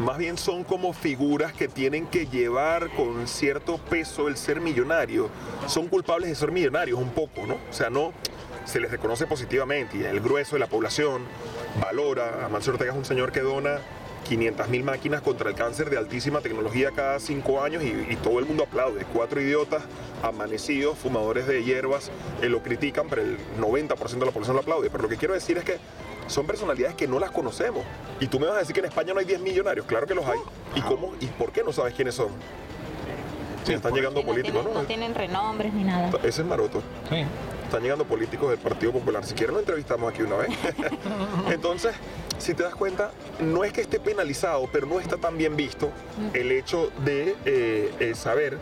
Más 0.00 0.18
bien 0.18 0.36
son 0.36 0.62
como 0.62 0.92
figuras 0.92 1.54
que 1.54 1.68
tienen 1.68 2.06
que 2.06 2.26
llevar 2.26 2.90
con 2.90 3.26
cierto 3.26 3.78
peso 3.78 4.28
el 4.28 4.36
ser 4.36 4.60
millonario. 4.60 5.30
Son 5.68 5.88
culpables 5.88 6.28
de 6.28 6.34
ser 6.34 6.52
millonarios 6.52 6.98
un 6.98 7.10
poco, 7.10 7.46
¿no? 7.46 7.54
O 7.54 7.72
sea, 7.72 7.88
no 7.88 8.12
se 8.66 8.78
les 8.78 8.90
reconoce 8.90 9.26
positivamente 9.26 9.96
y 9.96 10.02
el 10.02 10.20
grueso 10.20 10.56
de 10.56 10.60
la 10.60 10.66
población 10.66 11.22
valora. 11.80 12.44
Amancio 12.44 12.74
Ortega 12.74 12.92
es 12.92 12.98
un 12.98 13.06
señor 13.06 13.32
que 13.32 13.40
dona 13.40 13.78
500 14.28 14.68
mil 14.68 14.84
máquinas 14.84 15.22
contra 15.22 15.48
el 15.48 15.56
cáncer 15.56 15.88
de 15.88 15.96
altísima 15.96 16.40
tecnología 16.40 16.90
cada 16.90 17.18
cinco 17.18 17.62
años 17.62 17.82
y, 17.82 18.12
y 18.12 18.16
todo 18.16 18.38
el 18.38 18.44
mundo 18.44 18.64
aplaude. 18.64 19.06
Cuatro 19.14 19.40
idiotas 19.40 19.82
amanecidos, 20.22 20.98
fumadores 20.98 21.46
de 21.46 21.64
hierbas, 21.64 22.10
eh, 22.42 22.50
lo 22.50 22.62
critican, 22.62 23.08
pero 23.08 23.22
el 23.22 23.38
90% 23.58 24.18
de 24.18 24.26
la 24.26 24.32
población 24.32 24.56
lo 24.56 24.62
aplaude. 24.62 24.90
Pero 24.90 25.04
lo 25.04 25.08
que 25.08 25.16
quiero 25.16 25.32
decir 25.32 25.56
es 25.56 25.64
que 25.64 25.78
son 26.28 26.46
personalidades 26.46 26.96
que 26.96 27.06
no 27.06 27.18
las 27.18 27.30
conocemos. 27.30 27.84
Y 28.20 28.26
tú 28.26 28.40
me 28.40 28.46
vas 28.46 28.56
a 28.56 28.58
decir 28.60 28.74
que 28.74 28.80
en 28.80 28.86
España 28.86 29.12
no 29.12 29.20
hay 29.20 29.26
10 29.26 29.40
millonarios. 29.40 29.86
Claro 29.86 30.06
que 30.06 30.14
los 30.14 30.26
hay. 30.26 30.38
¿Y 30.74 30.80
cómo 30.82 31.14
y 31.20 31.26
por 31.26 31.52
qué 31.52 31.62
no 31.62 31.72
sabes 31.72 31.94
quiénes 31.94 32.14
son? 32.14 32.28
Sí, 33.64 33.72
están 33.72 33.92
llegando 33.94 34.20
no 34.20 34.26
políticos, 34.26 34.60
tienen, 34.60 34.74
¿no? 34.74 34.80
no 34.82 34.86
tienen 34.86 35.14
renombres 35.14 35.74
ni 35.74 35.82
nada. 35.82 36.10
Ese 36.22 36.42
es 36.42 36.46
Maroto. 36.46 36.82
Sí. 37.10 37.24
Están 37.64 37.82
llegando 37.82 38.04
políticos 38.04 38.50
del 38.50 38.58
Partido 38.58 38.92
Popular. 38.92 39.24
Si 39.24 39.34
quieren 39.34 39.54
lo 39.54 39.60
entrevistamos 39.60 40.12
aquí 40.12 40.22
una 40.22 40.36
vez. 40.36 40.50
Entonces, 41.50 41.96
si 42.38 42.54
te 42.54 42.62
das 42.62 42.76
cuenta, 42.76 43.10
no 43.40 43.64
es 43.64 43.72
que 43.72 43.80
esté 43.80 43.98
penalizado, 43.98 44.68
pero 44.72 44.86
no 44.86 45.00
está 45.00 45.16
tan 45.16 45.36
bien 45.36 45.56
visto 45.56 45.90
el 46.32 46.52
hecho 46.52 46.92
de 47.04 47.34
eh, 47.44 47.92
eh, 47.98 48.14
saber 48.14 48.58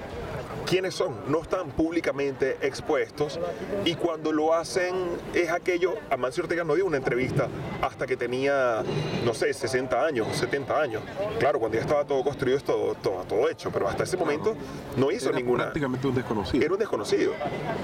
quiénes 0.66 0.94
son. 0.94 1.14
No 1.28 1.42
están 1.42 1.70
públicamente 1.70 2.56
expuestos 2.60 3.38
y 3.84 3.94
cuando 3.94 4.32
lo 4.32 4.54
hacen 4.54 4.94
es 5.34 5.50
aquello. 5.50 5.94
Amancio 6.10 6.42
Ortega 6.42 6.64
no 6.64 6.74
dio 6.74 6.86
una 6.86 6.96
entrevista 6.96 7.48
hasta 7.82 8.06
que 8.06 8.16
tenía, 8.16 8.82
no 9.24 9.34
sé, 9.34 9.52
60 9.52 10.04
años, 10.04 10.28
70 10.36 10.80
años. 10.80 11.02
Claro, 11.38 11.58
cuando 11.58 11.76
ya 11.76 11.82
estaba 11.82 12.04
todo 12.04 12.22
construido, 12.22 12.56
es 12.56 12.64
todo, 12.64 12.94
todo, 12.94 13.22
todo 13.24 13.48
hecho, 13.48 13.70
pero 13.70 13.88
hasta 13.88 14.04
ese 14.04 14.16
momento 14.16 14.54
no 14.96 15.10
hizo 15.10 15.28
Era 15.28 15.38
ninguna. 15.38 15.64
prácticamente 15.64 16.06
un 16.06 16.14
desconocido. 16.14 16.64
Era 16.64 16.72
un 16.74 16.78
desconocido. 16.80 17.32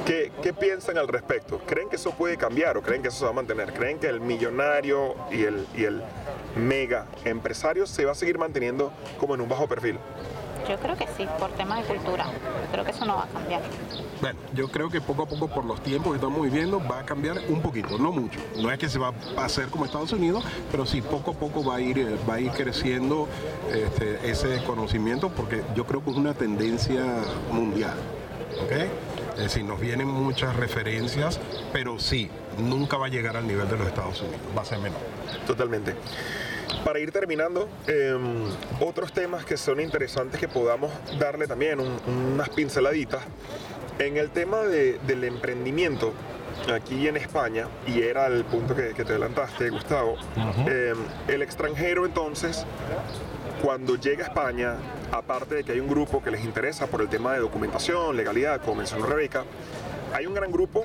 ¿Qué, 0.07 0.33
¿Qué 0.43 0.53
piensan 0.53 0.99
al 0.99 1.09
respecto? 1.09 1.59
¿Creen 1.67 1.89
que 1.89 1.97
eso 1.97 2.13
puede 2.13 2.37
cambiar 2.37 2.77
o 2.77 2.83
creen 2.83 3.03
que 3.03 3.09
eso 3.09 3.19
se 3.19 3.25
va 3.25 3.31
a 3.31 3.35
mantener? 3.35 3.73
¿Creen 3.73 3.99
que 3.99 4.09
el 4.09 4.21
millonario 4.21 5.15
y 5.31 5.45
el, 5.45 5.67
y 5.77 5.85
el 5.85 6.03
mega 6.57 7.07
empresario 7.25 7.87
se 7.87 8.05
va 8.05 8.13
a 8.13 8.15
seguir 8.15 8.39
manteniendo 8.39 8.93
como 9.19 9.35
en 9.35 9.41
un 9.41 9.49
bajo 9.49 9.67
perfil? 9.69 9.99
Yo 10.69 10.77
creo 10.79 10.97
que 10.97 11.07
sí, 11.17 11.27
por 11.39 11.51
temas 11.53 11.79
de 11.81 11.95
cultura. 11.95 12.25
Yo 12.27 12.73
creo 12.73 12.85
que 12.85 12.91
eso 12.91 13.05
no 13.05 13.17
va 13.17 13.25
a 13.25 13.29
cambiar. 13.29 13.63
Bueno, 14.21 14.39
yo 14.55 14.69
creo 14.69 14.91
que 14.91 15.01
poco 15.01 15.23
a 15.23 15.27
poco 15.27 15.49
por 15.49 15.65
los 15.65 15.83
tiempos 15.83 16.13
que 16.13 16.17
estamos 16.17 16.43
viviendo 16.43 16.81
va 16.87 17.01
a 17.01 17.05
cambiar 17.05 17.39
un 17.49 17.61
poquito, 17.61 17.99
no 17.99 18.13
mucho. 18.13 18.39
No 18.59 18.71
es 18.71 18.79
que 18.79 18.89
se 18.89 18.99
va 18.99 19.13
a 19.37 19.45
hacer 19.45 19.69
como 19.69 19.85
Estados 19.85 20.13
Unidos, 20.13 20.45
pero 20.71 20.87
sí 20.87 21.01
poco 21.01 21.33
a 21.33 21.35
poco 21.35 21.65
va 21.65 21.77
a 21.77 21.81
ir, 21.81 21.99
eh, 21.99 22.17
va 22.29 22.35
a 22.35 22.41
ir 22.41 22.51
creciendo 22.53 23.29
este, 23.73 24.31
ese 24.31 24.63
conocimiento 24.65 25.31
porque 25.31 25.63
yo 25.75 25.87
creo 25.87 26.05
que 26.05 26.11
es 26.11 26.17
una 26.17 26.35
tendencia 26.35 27.05
mundial. 27.51 27.97
¿ok? 28.63 28.73
Es 29.37 29.45
decir, 29.45 29.65
nos 29.65 29.81
vienen 29.81 30.09
muchas 30.09 30.55
referencias, 30.57 31.41
pero 31.73 31.99
sí, 31.99 32.31
nunca 32.59 32.99
va 32.99 33.07
a 33.07 33.09
llegar 33.09 33.37
al 33.37 33.47
nivel 33.47 33.69
de 33.69 33.79
los 33.79 33.87
Estados 33.87 34.21
Unidos, 34.21 34.41
va 34.57 34.63
a 34.63 34.65
ser 34.65 34.79
menor. 34.79 35.01
Totalmente. 35.47 35.95
Para 36.85 36.99
ir 36.99 37.11
terminando, 37.13 37.69
eh, 37.87 38.17
otros 38.81 39.13
temas 39.13 39.45
que 39.45 39.57
son 39.57 39.81
interesantes 39.81 40.41
que 40.41 40.49
podamos 40.49 40.91
darle 41.19 41.47
también 41.47 41.81
un- 41.81 41.99
unas 42.35 42.49
pinceladitas. 42.51 43.23
En 43.99 44.17
el 44.17 44.31
tema 44.31 44.59
de- 44.63 44.99
del 45.07 45.25
emprendimiento, 45.25 46.13
aquí 46.73 47.07
en 47.07 47.17
España, 47.17 47.67
y 47.87 48.03
era 48.03 48.27
el 48.27 48.45
punto 48.45 48.75
que, 48.75 48.95
que 48.95 49.05
te 49.05 49.13
adelantaste, 49.13 49.69
Gustavo, 49.71 50.17
eh, 50.69 50.95
el 51.29 51.43
extranjero 51.43 52.07
entonces, 52.07 52.65
cuando 53.63 53.97
llega 53.97 54.25
a 54.25 54.29
España, 54.29 54.75
aparte 55.13 55.57
de 55.57 55.65
que 55.65 55.73
hay 55.73 55.81
un 55.81 55.89
grupo 55.89 56.23
que 56.23 56.31
les 56.31 56.45
interesa 56.45 56.87
por 56.87 57.03
el 57.03 57.09
tema 57.09 57.35
de 57.35 57.41
documentación, 57.41 58.17
legalidad, 58.17 58.61
como 58.63 58.77
mencionó 58.77 59.05
Rebeca, 59.07 59.45
hay 60.15 60.27
un 60.27 60.35
gran 60.35 60.51
grupo 60.51 60.85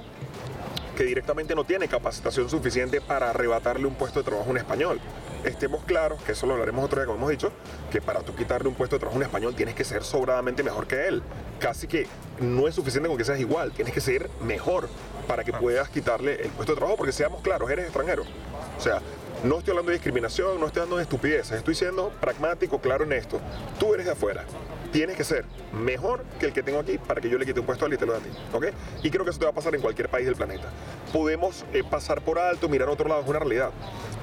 que 0.97 1.03
directamente 1.03 1.55
no 1.55 1.63
tiene 1.63 1.87
capacitación 1.87 2.49
suficiente 2.49 2.99
para 3.01 3.29
arrebatarle 3.29 3.85
un 3.87 3.95
puesto 3.95 4.19
de 4.19 4.25
trabajo 4.25 4.47
a 4.49 4.51
un 4.51 4.57
español. 4.57 4.99
Estemos 5.45 5.83
claros, 5.83 6.19
que 6.23 6.31
eso 6.31 6.47
lo 6.47 6.53
hablaremos 6.53 6.83
otro 6.83 6.99
día, 6.99 7.05
como 7.05 7.19
hemos 7.19 7.29
dicho, 7.29 7.51
que 7.91 8.01
para 8.01 8.21
tú 8.21 8.35
quitarle 8.35 8.67
un 8.67 8.73
puesto 8.73 8.95
de 8.95 9.01
trabajo 9.01 9.15
a 9.15 9.19
un 9.19 9.23
español 9.23 9.55
tienes 9.55 9.75
que 9.75 9.83
ser 9.83 10.03
sobradamente 10.03 10.63
mejor 10.63 10.87
que 10.87 11.07
él. 11.07 11.21
Casi 11.59 11.87
que 11.87 12.07
no 12.39 12.67
es 12.67 12.73
suficiente 12.73 13.07
con 13.07 13.15
que 13.15 13.25
seas 13.25 13.39
igual, 13.39 13.71
tienes 13.71 13.93
que 13.93 14.01
ser 14.01 14.27
mejor 14.41 14.89
para 15.27 15.43
que 15.43 15.53
puedas 15.53 15.87
quitarle 15.89 16.41
el 16.41 16.49
puesto 16.49 16.73
de 16.73 16.77
trabajo, 16.77 16.97
porque 16.97 17.11
seamos 17.11 17.43
claros, 17.43 17.69
eres 17.69 17.85
extranjero. 17.85 18.23
O 18.23 18.81
sea, 18.81 19.01
no 19.43 19.59
estoy 19.59 19.71
hablando 19.71 19.91
de 19.91 19.97
discriminación, 19.97 20.59
no 20.59 20.65
estoy 20.65 20.81
hablando 20.81 20.97
de 20.97 21.03
estupideces, 21.03 21.51
estoy 21.51 21.75
siendo 21.75 22.09
pragmático, 22.19 22.81
claro 22.81 23.03
en 23.03 23.13
esto. 23.13 23.39
Tú 23.79 23.93
eres 23.93 24.07
de 24.07 24.13
afuera, 24.13 24.45
tienes 24.91 25.15
que 25.15 25.23
ser 25.23 25.45
mejor 25.73 26.23
que 26.39 26.47
el 26.47 26.53
que 26.53 26.63
tengo 26.63 26.79
aquí 26.79 26.97
para 26.97 27.21
que 27.21 27.29
yo 27.29 27.37
le 27.37 27.45
quite 27.45 27.59
un 27.59 27.67
puesto 27.67 27.85
a 27.85 27.87
él 27.87 27.93
y 27.93 27.97
te 27.97 28.07
lo 28.07 28.13
dé 28.13 28.19
a 28.19 28.21
ti, 28.21 28.29
¿ok? 28.51 28.65
Y 29.03 29.11
creo 29.11 29.23
que 29.23 29.29
eso 29.29 29.39
te 29.39 29.45
va 29.45 29.51
a 29.51 29.55
pasar 29.55 29.75
en 29.75 29.81
cualquier 29.81 30.09
país 30.09 30.25
del 30.25 30.35
planeta. 30.35 30.69
Podemos 31.13 31.65
eh, 31.71 31.83
pasar 31.83 32.21
por 32.21 32.39
alto, 32.39 32.67
mirar 32.67 32.89
a 32.89 32.91
otro 32.91 33.07
lado, 33.07 33.21
es 33.21 33.27
una 33.27 33.39
realidad. 33.39 33.69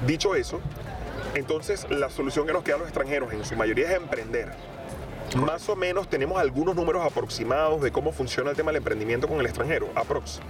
Dicho 0.07 0.35
eso, 0.35 0.61
entonces 1.35 1.87
la 1.91 2.11
solución 2.11 2.47
que 2.47 2.53
nos 2.53 2.63
queda 2.63 2.77
a 2.77 2.79
los 2.79 2.89
extranjeros 2.89 3.33
en 3.33 3.45
su 3.45 3.57
mayoría 3.57 3.91
es 3.91 3.97
emprender. 3.97 4.53
Más 5.37 5.67
o 5.71 5.77
menos 5.77 6.09
tenemos 6.11 6.39
algunos 6.39 6.75
números 6.77 7.03
aproximados 7.07 7.81
de 7.81 7.91
cómo 7.91 8.13
funciona 8.13 8.51
el 8.51 8.57
tema 8.57 8.71
del 8.71 8.77
emprendimiento 8.79 9.27
con 9.27 9.41
el 9.41 9.47
extranjero, 9.47 9.89
aprox. 9.95 10.41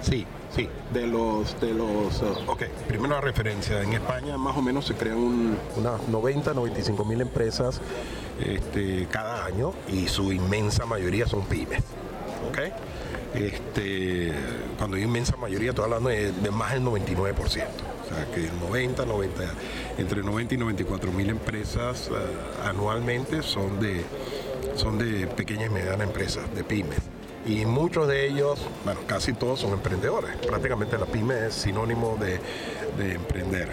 Sí, 0.00 0.26
sí, 0.52 0.68
de 0.92 1.06
los, 1.06 1.60
de 1.60 1.72
los, 1.72 2.20
eh, 2.22 2.44
ok, 2.48 2.62
primero 2.88 3.14
la 3.14 3.20
referencia, 3.20 3.80
en 3.80 3.92
España 3.92 4.36
más 4.36 4.56
o 4.56 4.62
menos 4.62 4.84
se 4.86 4.94
crean 4.94 5.18
un- 5.18 5.58
unas 5.76 6.08
90, 6.08 6.54
95 6.54 7.04
mil 7.04 7.20
empresas 7.20 7.80
este, 8.40 9.06
cada 9.12 9.44
año 9.44 9.74
y 9.86 10.08
su 10.08 10.32
inmensa 10.32 10.86
mayoría 10.86 11.26
son 11.28 11.42
pymes, 11.46 11.82
ok. 12.50 12.58
Este, 13.36 14.32
cuando 14.76 14.96
digo 14.96 15.08
inmensa 15.08 15.36
mayoría 15.36 15.70
estoy 15.70 15.84
hablando 15.84 16.08
de, 16.08 16.32
de 16.32 16.50
más 16.50 16.72
del 16.72 16.82
99%, 16.82 17.36
o 17.44 17.48
sea 18.14 18.26
que 18.26 18.50
90, 18.64 19.04
90, 19.04 19.42
entre 19.98 20.22
90 20.22 20.54
y 20.54 20.56
94 20.58 21.12
mil 21.12 21.30
empresas 21.30 22.08
eh, 22.08 22.12
anualmente 22.64 23.42
son 23.42 23.80
de, 23.80 24.04
son 24.76 24.98
de 24.98 25.26
pequeñas 25.26 25.70
y 25.70 25.70
medianas 25.70 26.06
empresas, 26.06 26.42
de 26.54 26.64
pymes. 26.64 26.98
Y 27.44 27.64
muchos 27.66 28.06
de 28.06 28.28
ellos, 28.28 28.60
bueno, 28.84 29.00
casi 29.06 29.32
todos 29.32 29.60
son 29.60 29.72
emprendedores. 29.72 30.36
Prácticamente 30.46 30.96
la 30.96 31.06
pyme 31.06 31.46
es 31.46 31.54
sinónimo 31.54 32.16
de, 32.20 32.38
de 33.02 33.14
emprender. 33.14 33.70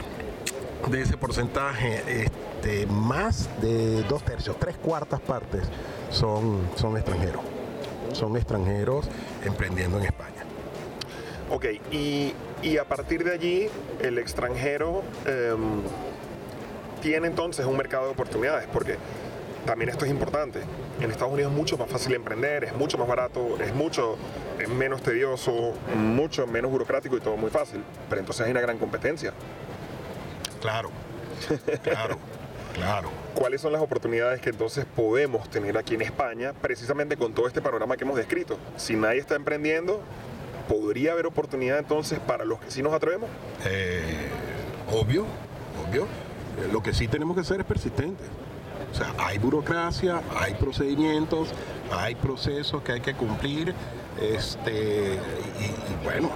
De 0.89 1.01
ese 1.01 1.17
porcentaje, 1.17 2.23
este, 2.23 2.87
más 2.87 3.49
de 3.61 4.03
dos 4.03 4.23
tercios, 4.23 4.57
tres 4.59 4.77
cuartas 4.77 5.19
partes 5.19 5.61
son, 6.09 6.67
son 6.75 6.97
extranjeros. 6.97 7.41
Son 8.13 8.35
extranjeros 8.37 9.07
emprendiendo 9.45 9.99
en 9.99 10.05
España. 10.05 10.45
Ok, 11.51 11.65
y, 11.91 12.33
y 12.61 12.77
a 12.77 12.85
partir 12.85 13.23
de 13.23 13.33
allí, 13.33 13.69
el 14.01 14.17
extranjero 14.17 15.03
em, 15.25 15.81
tiene 17.01 17.27
entonces 17.27 17.65
un 17.65 17.77
mercado 17.77 18.05
de 18.05 18.11
oportunidades, 18.11 18.67
porque 18.71 18.97
también 19.65 19.89
esto 19.89 20.05
es 20.05 20.11
importante. 20.11 20.61
En 20.99 21.11
Estados 21.11 21.33
Unidos 21.33 21.51
es 21.51 21.57
mucho 21.57 21.77
más 21.77 21.89
fácil 21.89 22.13
emprender, 22.13 22.63
es 22.63 22.73
mucho 22.73 22.97
más 22.97 23.07
barato, 23.07 23.57
es 23.61 23.73
mucho 23.73 24.17
es 24.59 24.67
menos 24.67 25.01
tedioso, 25.01 25.73
mucho 25.95 26.47
menos 26.47 26.71
burocrático 26.71 27.15
y 27.17 27.21
todo 27.21 27.37
muy 27.37 27.49
fácil. 27.49 27.81
Pero 28.09 28.19
entonces 28.19 28.45
hay 28.45 28.51
una 28.51 28.61
gran 28.61 28.77
competencia. 28.77 29.33
Claro, 30.61 30.89
claro, 31.83 32.17
claro. 32.73 33.09
¿Cuáles 33.33 33.61
son 33.61 33.71
las 33.71 33.81
oportunidades 33.81 34.41
que 34.41 34.49
entonces 34.49 34.85
podemos 34.85 35.49
tener 35.49 35.77
aquí 35.77 35.95
en 35.95 36.01
España, 36.01 36.53
precisamente 36.61 37.15
con 37.15 37.33
todo 37.33 37.47
este 37.47 37.61
panorama 37.61 37.95
que 37.95 38.03
hemos 38.03 38.17
descrito? 38.17 38.57
Si 38.75 38.95
nadie 38.95 39.19
está 39.19 39.35
emprendiendo, 39.35 40.01
¿podría 40.69 41.11
haber 41.11 41.25
oportunidad 41.25 41.79
entonces 41.79 42.19
para 42.19 42.45
los 42.45 42.59
que 42.61 42.71
sí 42.71 42.81
nos 42.81 42.93
atrevemos? 42.93 43.29
Eh, 43.65 44.29
obvio, 44.93 45.25
obvio. 45.85 46.03
Eh, 46.03 46.69
Lo 46.71 46.81
que 46.81 46.93
sí 46.93 47.07
tenemos 47.09 47.35
que 47.35 47.43
ser 47.43 47.59
es 47.59 47.65
persistente. 47.65 48.23
O 48.93 48.95
sea, 48.95 49.13
hay 49.19 49.37
burocracia, 49.37 50.21
hay 50.39 50.53
procedimientos, 50.53 51.49
hay 51.91 52.15
procesos 52.15 52.81
que 52.83 52.93
hay 52.93 53.01
que 53.01 53.13
cumplir. 53.15 53.73
Este, 54.21 55.13
y, 55.59 55.65
y 55.65 56.03
bueno, 56.03 56.29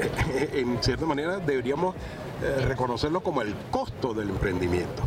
en 0.52 0.82
cierta 0.82 1.06
manera 1.06 1.38
deberíamos 1.38 1.94
eh, 2.42 2.64
reconocerlo 2.66 3.20
como 3.20 3.40
el 3.42 3.54
costo 3.70 4.12
del 4.14 4.30
emprendimiento. 4.30 5.02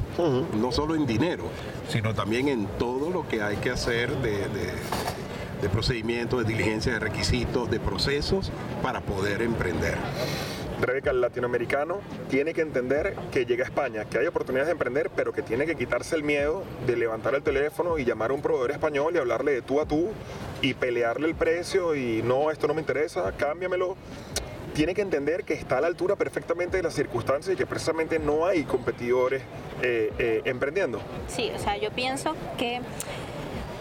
No 0.60 0.72
solo 0.72 0.96
en 0.96 1.06
dinero, 1.06 1.44
sino 1.90 2.14
también 2.14 2.48
en 2.50 2.66
todo 2.78 3.10
lo 3.10 3.28
que 3.28 3.42
hay 3.42 3.58
que 3.58 3.70
hacer 3.72 4.10
de, 4.18 4.32
de- 4.32 4.74
de 5.62 5.70
procedimientos, 5.70 6.46
de 6.46 6.54
diligencia, 6.54 6.94
de 6.94 7.00
requisitos, 7.00 7.70
de 7.70 7.80
procesos 7.80 8.52
para 8.82 9.02
poder 9.02 9.42
emprender. 9.42 9.96
Rebeca, 10.82 11.12
el 11.12 11.20
latinoamericano 11.20 12.00
tiene 12.30 12.54
que 12.54 12.62
entender 12.62 13.14
que 13.32 13.46
llega 13.46 13.66
a 13.66 13.68
España, 13.68 14.06
que 14.06 14.18
hay 14.18 14.28
oportunidades 14.28 14.68
de 14.68 14.72
emprender, 14.74 15.10
pero 15.14 15.34
que 15.34 15.42
tiene 15.42 15.66
que 15.66 15.76
quitarse 15.76 16.16
el 16.16 16.24
miedo 16.24 16.64
de 16.88 16.96
levantar 16.96 17.36
el 17.36 17.44
teléfono 17.44 17.98
y 17.98 18.06
llamar 18.06 18.32
a 18.32 18.34
un 18.34 18.42
proveedor 18.42 18.72
español 18.72 19.14
y 19.14 19.18
hablarle 19.18 19.52
de 19.52 19.62
tú 19.62 19.82
a 19.82 19.86
tú 19.86 20.10
y 20.62 20.74
pelearle 20.74 21.28
el 21.28 21.36
precio 21.36 21.96
y 21.96 22.22
no, 22.24 22.50
esto 22.50 22.68
no 22.68 22.74
me 22.74 22.82
interesa, 22.82 23.32
cámbiamelo. 23.36 23.98
Tiene 24.74 24.94
que 24.94 25.02
entender 25.02 25.44
que 25.44 25.56
está 25.56 25.80
a 25.80 25.82
la 25.82 25.88
altura 25.88 26.16
perfectamente 26.16 26.78
de 26.78 26.84
las 26.84 26.94
circunstancias 26.94 27.54
y 27.54 27.58
que 27.58 27.66
precisamente 27.66 28.18
no 28.18 28.46
hay 28.46 28.64
competidores 28.64 29.42
eh, 29.82 30.14
eh, 30.18 30.42
emprendiendo. 30.46 31.02
Sí, 31.28 31.52
o 31.54 31.60
sea, 31.60 31.78
yo 31.78 31.92
pienso 31.92 32.36
que 32.58 32.80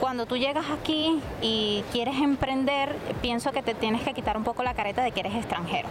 cuando 0.01 0.27
tú 0.27 0.37
llegas 0.37 0.67
aquí 0.71 1.21
y 1.43 1.85
quieres 1.93 2.17
emprender, 2.17 2.97
pienso 3.21 3.53
que 3.53 3.63
te 3.63 3.75
tienes 3.75 4.03
que 4.03 4.15
quitar 4.15 4.37
un 4.37 4.45
poco 4.45 4.63
la 4.63 4.75
careta 4.75 5.03
de 5.03 5.13
que 5.13 5.21
eres 5.21 5.35
extranjero 5.35 5.89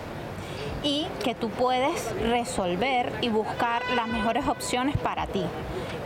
y 0.84 1.08
que 1.24 1.36
tú 1.36 1.50
puedes 1.50 2.14
resolver 2.22 3.12
y 3.22 3.30
buscar 3.30 3.82
las 3.96 4.08
mejores 4.08 4.48
opciones 4.48 4.96
para 4.98 5.28
ti. 5.28 5.44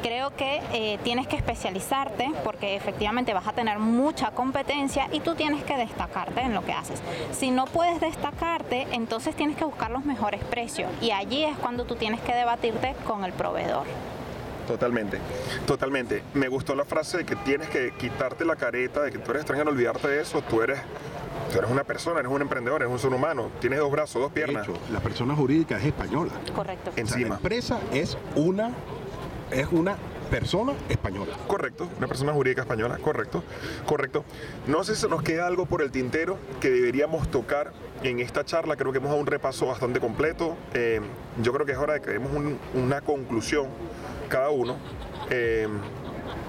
Creo 0.01 0.35
que 0.35 0.61
eh, 0.73 0.97
tienes 1.03 1.27
que 1.27 1.35
especializarte 1.35 2.31
porque 2.43 2.75
efectivamente 2.75 3.33
vas 3.33 3.47
a 3.47 3.53
tener 3.53 3.77
mucha 3.77 4.31
competencia 4.31 5.07
y 5.11 5.19
tú 5.19 5.35
tienes 5.35 5.63
que 5.63 5.77
destacarte 5.77 6.41
en 6.41 6.55
lo 6.55 6.65
que 6.65 6.73
haces. 6.73 7.01
Si 7.31 7.51
no 7.51 7.65
puedes 7.65 7.99
destacarte, 7.99 8.87
entonces 8.91 9.35
tienes 9.35 9.57
que 9.57 9.65
buscar 9.65 9.91
los 9.91 10.05
mejores 10.05 10.43
precios 10.43 10.89
y 11.01 11.11
allí 11.11 11.43
es 11.43 11.57
cuando 11.57 11.85
tú 11.85 11.95
tienes 11.95 12.21
que 12.21 12.33
debatirte 12.33 12.95
con 13.05 13.23
el 13.23 13.33
proveedor. 13.33 13.85
Totalmente, 14.67 15.19
totalmente. 15.65 16.23
Me 16.33 16.47
gustó 16.47 16.75
la 16.75 16.85
frase 16.85 17.17
de 17.17 17.25
que 17.25 17.35
tienes 17.37 17.69
que 17.69 17.91
quitarte 17.97 18.45
la 18.45 18.55
careta 18.55 19.01
de 19.01 19.11
que 19.11 19.17
tú 19.17 19.31
eres 19.31 19.41
extranjero, 19.41 19.71
olvidarte 19.71 20.07
de 20.07 20.21
eso, 20.21 20.41
tú 20.41 20.61
eres 20.61 20.79
Tú 21.51 21.57
eres 21.57 21.69
una 21.69 21.83
persona, 21.83 22.21
eres 22.21 22.31
un 22.31 22.41
emprendedor, 22.41 22.81
eres 22.81 22.93
un 22.93 22.99
ser 22.99 23.11
humano, 23.11 23.49
tienes 23.59 23.79
dos 23.79 23.91
brazos, 23.91 24.21
dos 24.21 24.31
piernas. 24.31 24.65
De 24.65 24.71
hecho, 24.71 24.81
la 24.91 25.01
persona 25.01 25.35
jurídica 25.35 25.77
es 25.77 25.85
española. 25.85 26.31
Correcto. 26.55 26.91
Encima. 26.95 27.29
la 27.29 27.35
empresa 27.35 27.79
es 27.91 28.17
una, 28.35 28.71
es 29.51 29.67
una 29.71 29.97
persona 30.31 30.73
española. 30.89 31.33
Correcto, 31.45 31.87
una 31.97 32.07
persona 32.07 32.31
jurídica 32.31 32.61
española, 32.61 32.97
correcto, 32.97 33.43
correcto. 33.85 34.23
No 34.65 34.83
sé 34.83 34.95
si 34.95 35.07
nos 35.07 35.21
queda 35.21 35.45
algo 35.45 35.65
por 35.65 35.83
el 35.83 35.91
tintero 35.91 36.37
que 36.61 36.71
deberíamos 36.71 37.29
tocar 37.29 37.73
en 38.01 38.19
esta 38.19 38.43
charla, 38.45 38.77
creo 38.77 38.91
que 38.91 38.97
hemos 38.97 39.09
dado 39.09 39.21
un 39.21 39.27
repaso 39.27 39.67
bastante 39.67 39.99
completo. 39.99 40.55
Eh, 40.73 41.01
yo 41.43 41.51
creo 41.51 41.65
que 41.65 41.73
es 41.73 41.77
hora 41.77 41.95
de 41.95 42.01
que 42.01 42.11
demos 42.11 42.31
una 42.73 43.01
conclusión 43.01 43.67
cada 44.29 44.49
uno. 44.49 44.77
Eh, 45.29 45.67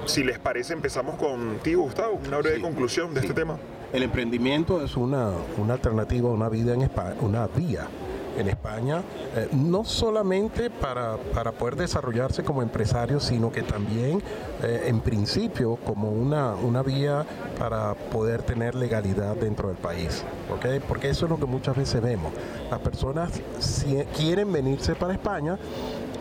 si 0.07 0.23
les 0.23 0.39
parece, 0.39 0.73
empezamos 0.73 1.17
contigo, 1.17 1.83
Gustavo, 1.83 2.21
una 2.27 2.39
breve 2.39 2.61
conclusión 2.61 3.13
de 3.13 3.21
este 3.21 3.35
tema. 3.35 3.59
El 3.93 4.05
emprendimiento 4.05 4.83
es 4.83 4.97
una, 4.97 5.33
una 5.59 5.75
alternativa, 5.75 6.31
una 6.31 6.49
vida 6.49 6.73
en 6.73 6.83
España, 6.83 7.17
una 7.21 7.47
vía 7.49 7.89
en 8.37 8.49
España, 8.49 9.03
eh, 9.37 9.49
no 9.53 9.85
solamente 9.85 10.71
para, 10.71 11.17
para, 11.35 11.53
poder 11.53 11.77
desarrollarse 11.77 12.43
como 12.43 12.63
empresario, 12.63 13.21
sino 13.21 13.53
que 13.53 13.63
también 13.63 14.23
eh, 14.63 14.85
en 14.87 15.01
principio 15.01 15.77
como 15.77 16.11
una, 16.11 16.55
una 16.55 16.83
vía 16.83 17.25
para 17.59 17.95
poder 17.95 18.43
tener 18.43 18.75
legalidad 18.75 19.37
dentro 19.37 19.69
del 19.69 19.77
país. 19.77 20.25
¿okay? 20.55 20.81
Porque 20.81 21.11
eso 21.11 21.27
es 21.27 21.31
lo 21.31 21.39
que 21.39 21.47
muchas 21.47 21.77
veces 21.77 22.01
vemos. 22.01 22.33
Las 22.71 22.81
personas 22.81 23.31
si, 23.59 23.97
quieren 24.17 24.53
venirse 24.53 24.95
para 24.95 25.13
España, 25.13 25.59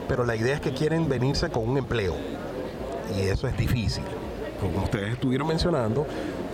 pero 0.08 0.26
la 0.26 0.36
idea 0.36 0.56
es 0.56 0.62
que 0.62 0.74
quieren 0.74 1.08
venirse 1.08 1.50
con 1.50 1.69
un 1.69 1.78
empleo. 1.78 2.15
Y 3.17 3.21
eso 3.28 3.47
es 3.47 3.58
difícil. 3.58 4.04
Como 4.60 4.84
ustedes 4.84 5.13
estuvieron 5.13 5.47
mencionando, 5.47 6.06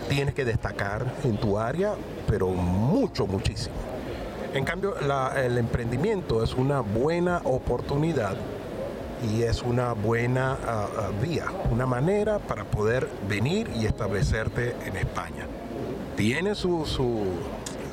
tienes 0.08 0.34
que 0.34 0.46
destacar 0.46 1.06
en 1.24 1.38
tu 1.38 1.58
área, 1.58 1.94
pero 2.28 2.48
mucho, 2.50 3.28
muchísimo. 3.28 3.97
En 4.58 4.66
cambio, 4.66 4.96
el 5.36 5.56
emprendimiento 5.60 6.44
es 6.44 6.56
una 6.56 6.80
buena 6.80 7.42
oportunidad 7.44 8.36
y 9.32 9.44
es 9.44 9.62
una 9.62 9.94
buena 9.94 10.58
uh, 10.58 11.24
vía, 11.24 11.46
una 11.70 11.86
manera 11.86 12.40
para 12.40 12.64
poder 12.64 13.08
venir 13.30 13.70
y 13.76 13.86
establecerte 13.86 14.76
en 14.84 14.98
España. 14.98 15.46
Tiene 16.16 16.56
su, 16.56 16.88
su, 16.88 17.26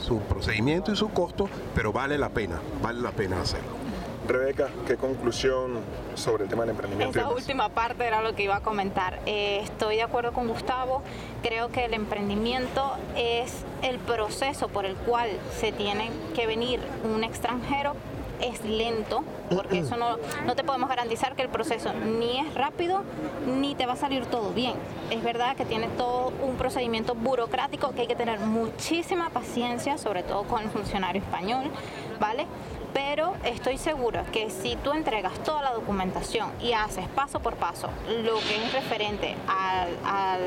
su 0.00 0.20
procedimiento 0.20 0.90
y 0.90 0.96
su 0.96 1.10
costo, 1.10 1.50
pero 1.74 1.92
vale 1.92 2.16
la 2.16 2.30
pena, 2.30 2.58
vale 2.82 3.02
la 3.02 3.10
pena 3.10 3.42
hacerlo. 3.42 3.83
Rebeca, 4.26 4.68
¿qué 4.86 4.96
conclusión 4.96 5.80
sobre 6.14 6.44
el 6.44 6.50
tema 6.50 6.62
del 6.62 6.70
emprendimiento? 6.70 7.18
Esa 7.18 7.28
última 7.28 7.68
parte 7.68 8.06
era 8.06 8.22
lo 8.22 8.34
que 8.34 8.44
iba 8.44 8.56
a 8.56 8.60
comentar. 8.60 9.20
Eh, 9.26 9.60
estoy 9.62 9.96
de 9.96 10.02
acuerdo 10.02 10.32
con 10.32 10.48
Gustavo. 10.48 11.02
Creo 11.42 11.68
que 11.70 11.84
el 11.84 11.94
emprendimiento 11.94 12.92
es 13.16 13.64
el 13.82 13.98
proceso 13.98 14.68
por 14.68 14.86
el 14.86 14.96
cual 14.96 15.28
se 15.58 15.72
tiene 15.72 16.10
que 16.34 16.46
venir 16.46 16.80
un 17.04 17.22
extranjero. 17.22 17.94
Es 18.40 18.64
lento, 18.64 19.22
porque 19.48 19.78
eso 19.78 19.96
no, 19.96 20.18
no 20.44 20.56
te 20.56 20.64
podemos 20.64 20.88
garantizar 20.88 21.36
que 21.36 21.42
el 21.42 21.48
proceso 21.48 21.92
ni 21.94 22.40
es 22.40 22.52
rápido 22.54 23.02
ni 23.46 23.76
te 23.76 23.86
va 23.86 23.92
a 23.92 23.96
salir 23.96 24.26
todo 24.26 24.50
bien. 24.50 24.74
Es 25.10 25.22
verdad 25.22 25.54
que 25.56 25.64
tiene 25.64 25.86
todo 25.96 26.32
un 26.42 26.56
procedimiento 26.56 27.14
burocrático 27.14 27.92
que 27.92 28.02
hay 28.02 28.06
que 28.08 28.16
tener 28.16 28.40
muchísima 28.40 29.30
paciencia, 29.30 29.98
sobre 29.98 30.24
todo 30.24 30.42
con 30.42 30.62
el 30.62 30.68
funcionario 30.68 31.22
español, 31.22 31.70
¿vale? 32.18 32.46
Pero 32.94 33.34
estoy 33.44 33.76
segura 33.76 34.24
que 34.32 34.48
si 34.50 34.76
tú 34.76 34.92
entregas 34.92 35.34
toda 35.42 35.60
la 35.62 35.72
documentación 35.72 36.50
y 36.60 36.72
haces 36.72 37.08
paso 37.08 37.40
por 37.40 37.56
paso 37.56 37.90
lo 38.22 38.38
que 38.38 38.64
es 38.64 38.72
referente 38.72 39.34
a, 39.48 40.38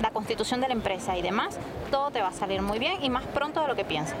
la 0.00 0.10
constitución 0.10 0.60
de 0.60 0.68
la 0.68 0.74
empresa 0.74 1.18
y 1.18 1.22
demás, 1.22 1.58
todo 1.90 2.10
te 2.10 2.20
va 2.20 2.28
a 2.28 2.32
salir 2.32 2.62
muy 2.62 2.78
bien 2.78 3.02
y 3.02 3.10
más 3.10 3.24
pronto 3.26 3.60
de 3.60 3.68
lo 3.68 3.74
que 3.74 3.84
piensas. 3.84 4.18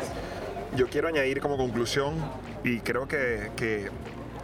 Yo 0.76 0.88
quiero 0.88 1.08
añadir 1.08 1.40
como 1.40 1.56
conclusión, 1.56 2.14
y 2.64 2.80
creo 2.80 3.06
que, 3.06 3.90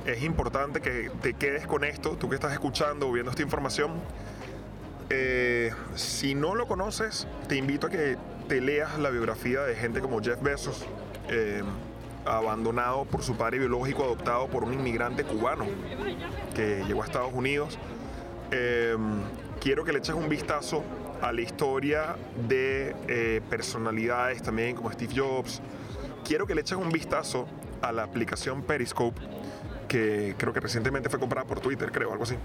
es 0.07 0.23
importante 0.23 0.81
que 0.81 1.11
te 1.21 1.35
quedes 1.35 1.67
con 1.67 1.85
esto, 1.85 2.17
tú 2.17 2.29
que 2.29 2.37
estás 2.37 2.53
escuchando 2.53 3.09
o 3.09 3.13
viendo 3.13 3.31
esta 3.31 3.43
información, 3.43 3.93
eh, 5.09 5.73
si 5.95 6.35
no 6.35 6.55
lo 6.55 6.67
conoces, 6.67 7.27
te 7.49 7.57
invito 7.57 7.89
a 7.89 7.91
que 7.91 8.17
te 8.49 8.61
leas 8.61 8.99
la 8.99 9.11
biografía 9.11 9.63
de 9.63 9.75
gente 9.75 10.01
como 10.01 10.21
Jeff 10.21 10.41
Bezos. 10.41 10.87
Eh, 11.29 11.63
abandonado 12.25 13.05
por 13.05 13.23
su 13.23 13.37
padre 13.37 13.59
biológico, 13.59 14.05
adoptado 14.05 14.49
por 14.49 14.65
un 14.65 14.75
inmigrante 14.75 15.25
cubano 15.25 15.67
que 16.55 16.85
llegó 16.87 17.03
a 17.03 17.07
Estados 17.07 17.33
Unidos. 17.33 17.79
Em, 18.51 19.23
quiero 19.61 19.85
que 19.85 19.93
le 19.93 19.99
eches 19.99 20.15
un 20.15 20.29
vistazo 20.29 20.83
a 21.23 21.33
la 21.33 21.41
historia 21.41 22.17
de 22.49 22.95
eh, 23.09 23.41
personalidades 23.49 24.43
también 24.43 24.77
como 24.77 24.91
Steve 24.93 25.13
Jobs. 25.15 25.61
Quiero 26.25 26.47
que 26.47 26.55
le 26.55 26.63
eches 26.63 26.79
un 26.79 26.91
vistazo 26.91 27.47
a 27.83 27.93
la 27.93 28.03
aplicación 28.03 28.63
Periscope, 28.63 29.21
que 29.89 30.35
creo 30.37 30.53
que 30.53 30.61
recientemente 30.61 31.09
fue 31.09 31.19
comprada 31.19 31.47
por 31.47 31.61
Twitter, 31.61 31.91
creo, 31.91 32.13
algo 32.13 32.25
así. 32.25 32.37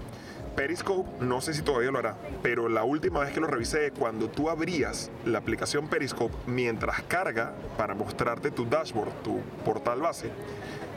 Periscope, 0.56 1.22
no 1.22 1.42
sé 1.42 1.52
si 1.52 1.60
todavía 1.60 1.90
lo 1.90 1.98
hará, 1.98 2.16
pero 2.42 2.70
la 2.70 2.82
última 2.82 3.20
vez 3.20 3.30
que 3.30 3.40
lo 3.40 3.46
revisé, 3.46 3.90
cuando 3.90 4.28
tú 4.28 4.48
abrías 4.48 5.10
la 5.26 5.38
aplicación 5.38 5.86
Periscope 5.86 6.34
mientras 6.46 7.02
carga 7.02 7.52
para 7.76 7.94
mostrarte 7.94 8.50
tu 8.50 8.64
dashboard, 8.64 9.12
tu 9.22 9.38
portal 9.66 10.00
base, 10.00 10.30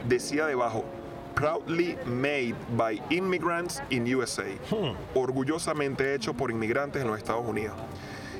decía 0.08 0.46
debajo, 0.46 0.86
proudly 1.34 1.98
made 2.06 2.54
by 2.74 3.00
immigrants 3.10 3.82
in 3.90 4.12
USA, 4.14 4.46
hmm. 4.70 4.96
orgullosamente 5.14 6.14
hecho 6.14 6.32
por 6.32 6.50
inmigrantes 6.50 7.02
en 7.02 7.08
los 7.08 7.18
Estados 7.18 7.46
Unidos. 7.46 7.76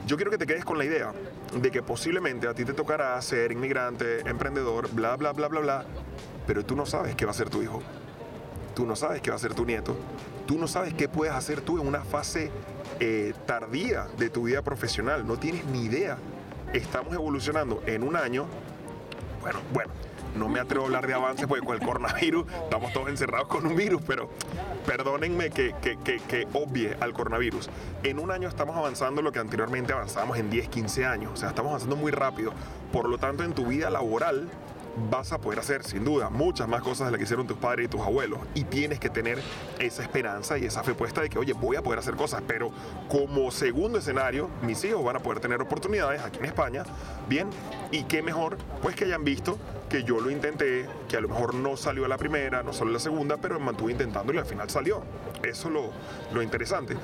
Yo 0.06 0.16
quiero 0.16 0.30
que 0.30 0.38
te 0.38 0.46
quedes 0.46 0.64
con 0.64 0.78
la 0.78 0.86
idea 0.86 1.12
de 1.54 1.70
que 1.70 1.82
posiblemente 1.82 2.48
a 2.48 2.54
ti 2.54 2.64
te 2.64 2.72
tocará 2.72 3.20
ser 3.20 3.52
inmigrante, 3.52 4.20
emprendedor, 4.20 4.90
bla, 4.90 5.16
bla, 5.16 5.32
bla, 5.32 5.48
bla, 5.48 5.60
bla, 5.60 5.84
pero 6.46 6.64
tú 6.64 6.74
no 6.74 6.86
sabes 6.86 7.14
qué 7.14 7.26
va 7.26 7.32
a 7.32 7.34
ser 7.34 7.50
tu 7.50 7.62
hijo. 7.62 7.82
Tú 8.74 8.86
no 8.86 8.96
sabes 8.96 9.20
qué 9.20 9.30
va 9.30 9.36
a 9.36 9.40
ser 9.40 9.52
tu 9.52 9.66
nieto 9.66 9.94
tú 10.50 10.58
no 10.58 10.66
sabes 10.66 10.94
qué 10.94 11.08
puedes 11.08 11.32
hacer 11.32 11.60
tú 11.60 11.80
en 11.80 11.86
una 11.86 12.00
fase 12.00 12.50
eh, 12.98 13.34
tardía 13.46 14.08
de 14.18 14.30
tu 14.30 14.42
vida 14.46 14.62
profesional, 14.62 15.24
no 15.24 15.38
tienes 15.38 15.64
ni 15.66 15.84
idea. 15.84 16.18
Estamos 16.72 17.14
evolucionando 17.14 17.84
en 17.86 18.02
un 18.02 18.16
año, 18.16 18.46
bueno, 19.42 19.60
bueno, 19.72 19.92
no 20.36 20.48
me 20.48 20.58
atrevo 20.58 20.82
a 20.82 20.86
hablar 20.88 21.06
de 21.06 21.14
avances 21.14 21.46
porque 21.46 21.64
con 21.64 21.76
el 21.76 21.86
coronavirus 21.86 22.46
estamos 22.64 22.92
todos 22.92 23.10
encerrados 23.10 23.46
con 23.46 23.64
un 23.64 23.76
virus, 23.76 24.02
pero 24.04 24.28
perdónenme 24.86 25.50
que, 25.50 25.72
que, 25.80 25.96
que, 25.96 26.48
obvie 26.52 26.96
al 26.98 27.12
coronavirus. 27.12 27.70
En 28.02 28.18
un 28.18 28.32
año 28.32 28.48
estamos 28.48 28.76
avanzando 28.76 29.22
lo 29.22 29.30
que 29.30 29.38
anteriormente 29.38 29.92
avanzábamos 29.92 30.36
en 30.36 30.50
10, 30.50 30.68
15 30.68 31.06
años, 31.06 31.30
o 31.32 31.36
sea, 31.36 31.50
estamos 31.50 31.70
avanzando 31.70 31.94
muy 31.94 32.10
rápido. 32.10 32.52
Por 32.92 33.08
lo 33.08 33.18
tanto, 33.18 33.44
en 33.44 33.52
tu 33.52 33.66
vida 33.66 33.88
laboral 33.88 34.48
vas 35.10 35.32
a 35.32 35.38
poder 35.38 35.58
hacer 35.58 35.84
sin 35.84 36.04
duda 36.04 36.30
muchas 36.30 36.68
más 36.68 36.82
cosas 36.82 37.06
de 37.06 37.12
las 37.12 37.18
que 37.18 37.24
hicieron 37.24 37.46
tus 37.46 37.56
padres 37.56 37.86
y 37.86 37.88
tus 37.88 38.00
abuelos. 38.00 38.40
Y 38.54 38.64
tienes 38.64 38.98
que 38.98 39.10
tener 39.10 39.40
esa 39.78 40.02
esperanza 40.02 40.58
y 40.58 40.64
esa 40.64 40.82
fe 40.82 40.94
puesta 40.94 41.20
de 41.20 41.30
que 41.30 41.38
oye 41.38 41.52
voy 41.52 41.76
a 41.76 41.82
poder 41.82 41.98
hacer 41.98 42.16
cosas. 42.16 42.42
Pero 42.46 42.70
como 43.08 43.50
segundo 43.50 43.98
escenario 43.98 44.48
mis 44.62 44.82
hijos 44.84 45.04
van 45.04 45.16
a 45.16 45.20
poder 45.20 45.40
tener 45.40 45.60
oportunidades 45.60 46.22
aquí 46.22 46.38
en 46.38 46.46
España. 46.46 46.84
Bien 47.28 47.48
y 47.90 48.04
qué 48.04 48.22
mejor 48.22 48.58
pues 48.82 48.96
que 48.96 49.04
hayan 49.04 49.24
visto 49.24 49.58
que 49.88 50.04
yo 50.04 50.20
lo 50.20 50.30
intenté 50.30 50.86
que 51.08 51.16
a 51.16 51.20
lo 51.20 51.28
mejor 51.28 51.54
no 51.54 51.76
salió 51.76 52.06
la 52.06 52.16
primera 52.16 52.62
no 52.62 52.72
salió 52.72 52.92
la 52.92 53.00
segunda 53.00 53.38
pero 53.38 53.58
me 53.58 53.66
mantuve 53.66 53.92
intentándolo 53.92 54.38
y 54.38 54.42
al 54.42 54.46
final 54.46 54.70
salió. 54.70 55.02
Eso 55.42 55.68
es 55.68 55.74
lo, 55.74 55.90
lo 56.32 56.42
interesante 56.42 56.96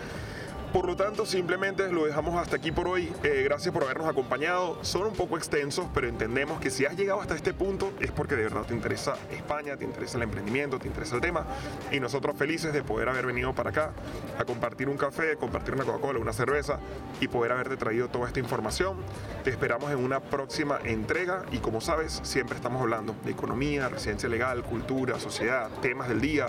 Por 0.77 0.85
lo 0.87 0.95
tanto, 0.95 1.24
simplemente 1.24 1.91
lo 1.91 2.05
dejamos 2.05 2.37
hasta 2.37 2.57
aquí 2.57 2.70
por 2.70 2.87
hoy. 2.87 3.11
Eh, 3.22 3.41
gracias 3.47 3.72
por 3.72 3.83
habernos 3.85 4.07
acompañado. 4.07 4.79
Son 4.85 5.07
un 5.07 5.14
poco 5.14 5.39
extensos, 5.39 5.87
pero 5.95 6.07
entendemos 6.07 6.61
que 6.61 6.68
si 6.68 6.85
has 6.85 6.95
llegado 6.99 7.22
hasta 7.22 7.35
este 7.35 7.55
punto 7.55 7.95
es 7.99 8.11
porque 8.11 8.37
de 8.37 8.43
verdad 8.43 8.66
te 8.66 8.74
interesa 8.74 9.14
España, 9.31 9.79
te 9.79 9.87
interesa 9.87 10.18
el 10.18 10.24
emprendimiento, 10.24 10.79
te 10.79 10.87
interesa 10.87 11.14
el 11.14 11.22
tema. 11.22 11.47
Y 11.93 11.99
nosotros 11.99 12.37
felices 12.37 12.74
de 12.74 12.83
poder 12.83 13.09
haber 13.09 13.24
venido 13.24 13.55
para 13.55 13.70
acá 13.70 13.93
a 14.39 14.45
compartir 14.45 14.91
un 14.91 14.99
café, 14.99 15.37
compartir 15.37 15.72
una 15.72 15.85
Coca-Cola, 15.85 16.18
una 16.18 16.35
cerveza 16.35 16.79
y 17.22 17.29
poder 17.29 17.53
haberte 17.53 17.79
traído 17.79 18.09
toda 18.09 18.27
esta 18.27 18.41
información. 18.41 18.99
Te 19.45 19.49
esperamos 19.49 19.91
en 19.91 20.05
una 20.05 20.20
próxima 20.20 20.79
entrega 20.85 21.47
y 21.53 21.57
como 21.57 21.81
sabes, 21.81 22.20
siempre 22.22 22.55
estamos 22.55 22.83
hablando 22.83 23.14
de 23.24 23.31
economía, 23.31 23.89
residencia 23.89 24.29
legal, 24.29 24.62
cultura, 24.62 25.18
sociedad, 25.20 25.70
temas 25.81 26.11
del 26.11 26.20
día, 26.20 26.49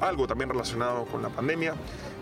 algo 0.00 0.26
también 0.26 0.48
relacionado 0.48 1.04
con 1.04 1.20
la 1.22 1.28
pandemia. 1.28 1.74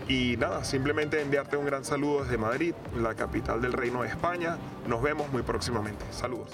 Y 0.07 0.37
nada, 0.37 0.63
simplemente 0.63 1.21
enviarte 1.21 1.57
un 1.57 1.65
gran 1.65 1.83
saludo 1.83 2.23
desde 2.23 2.37
Madrid, 2.37 2.73
la 2.95 3.13
capital 3.15 3.61
del 3.61 3.73
Reino 3.73 4.03
de 4.03 4.09
España. 4.09 4.57
Nos 4.87 5.01
vemos 5.01 5.29
muy 5.31 5.41
próximamente. 5.41 6.05
Saludos. 6.11 6.49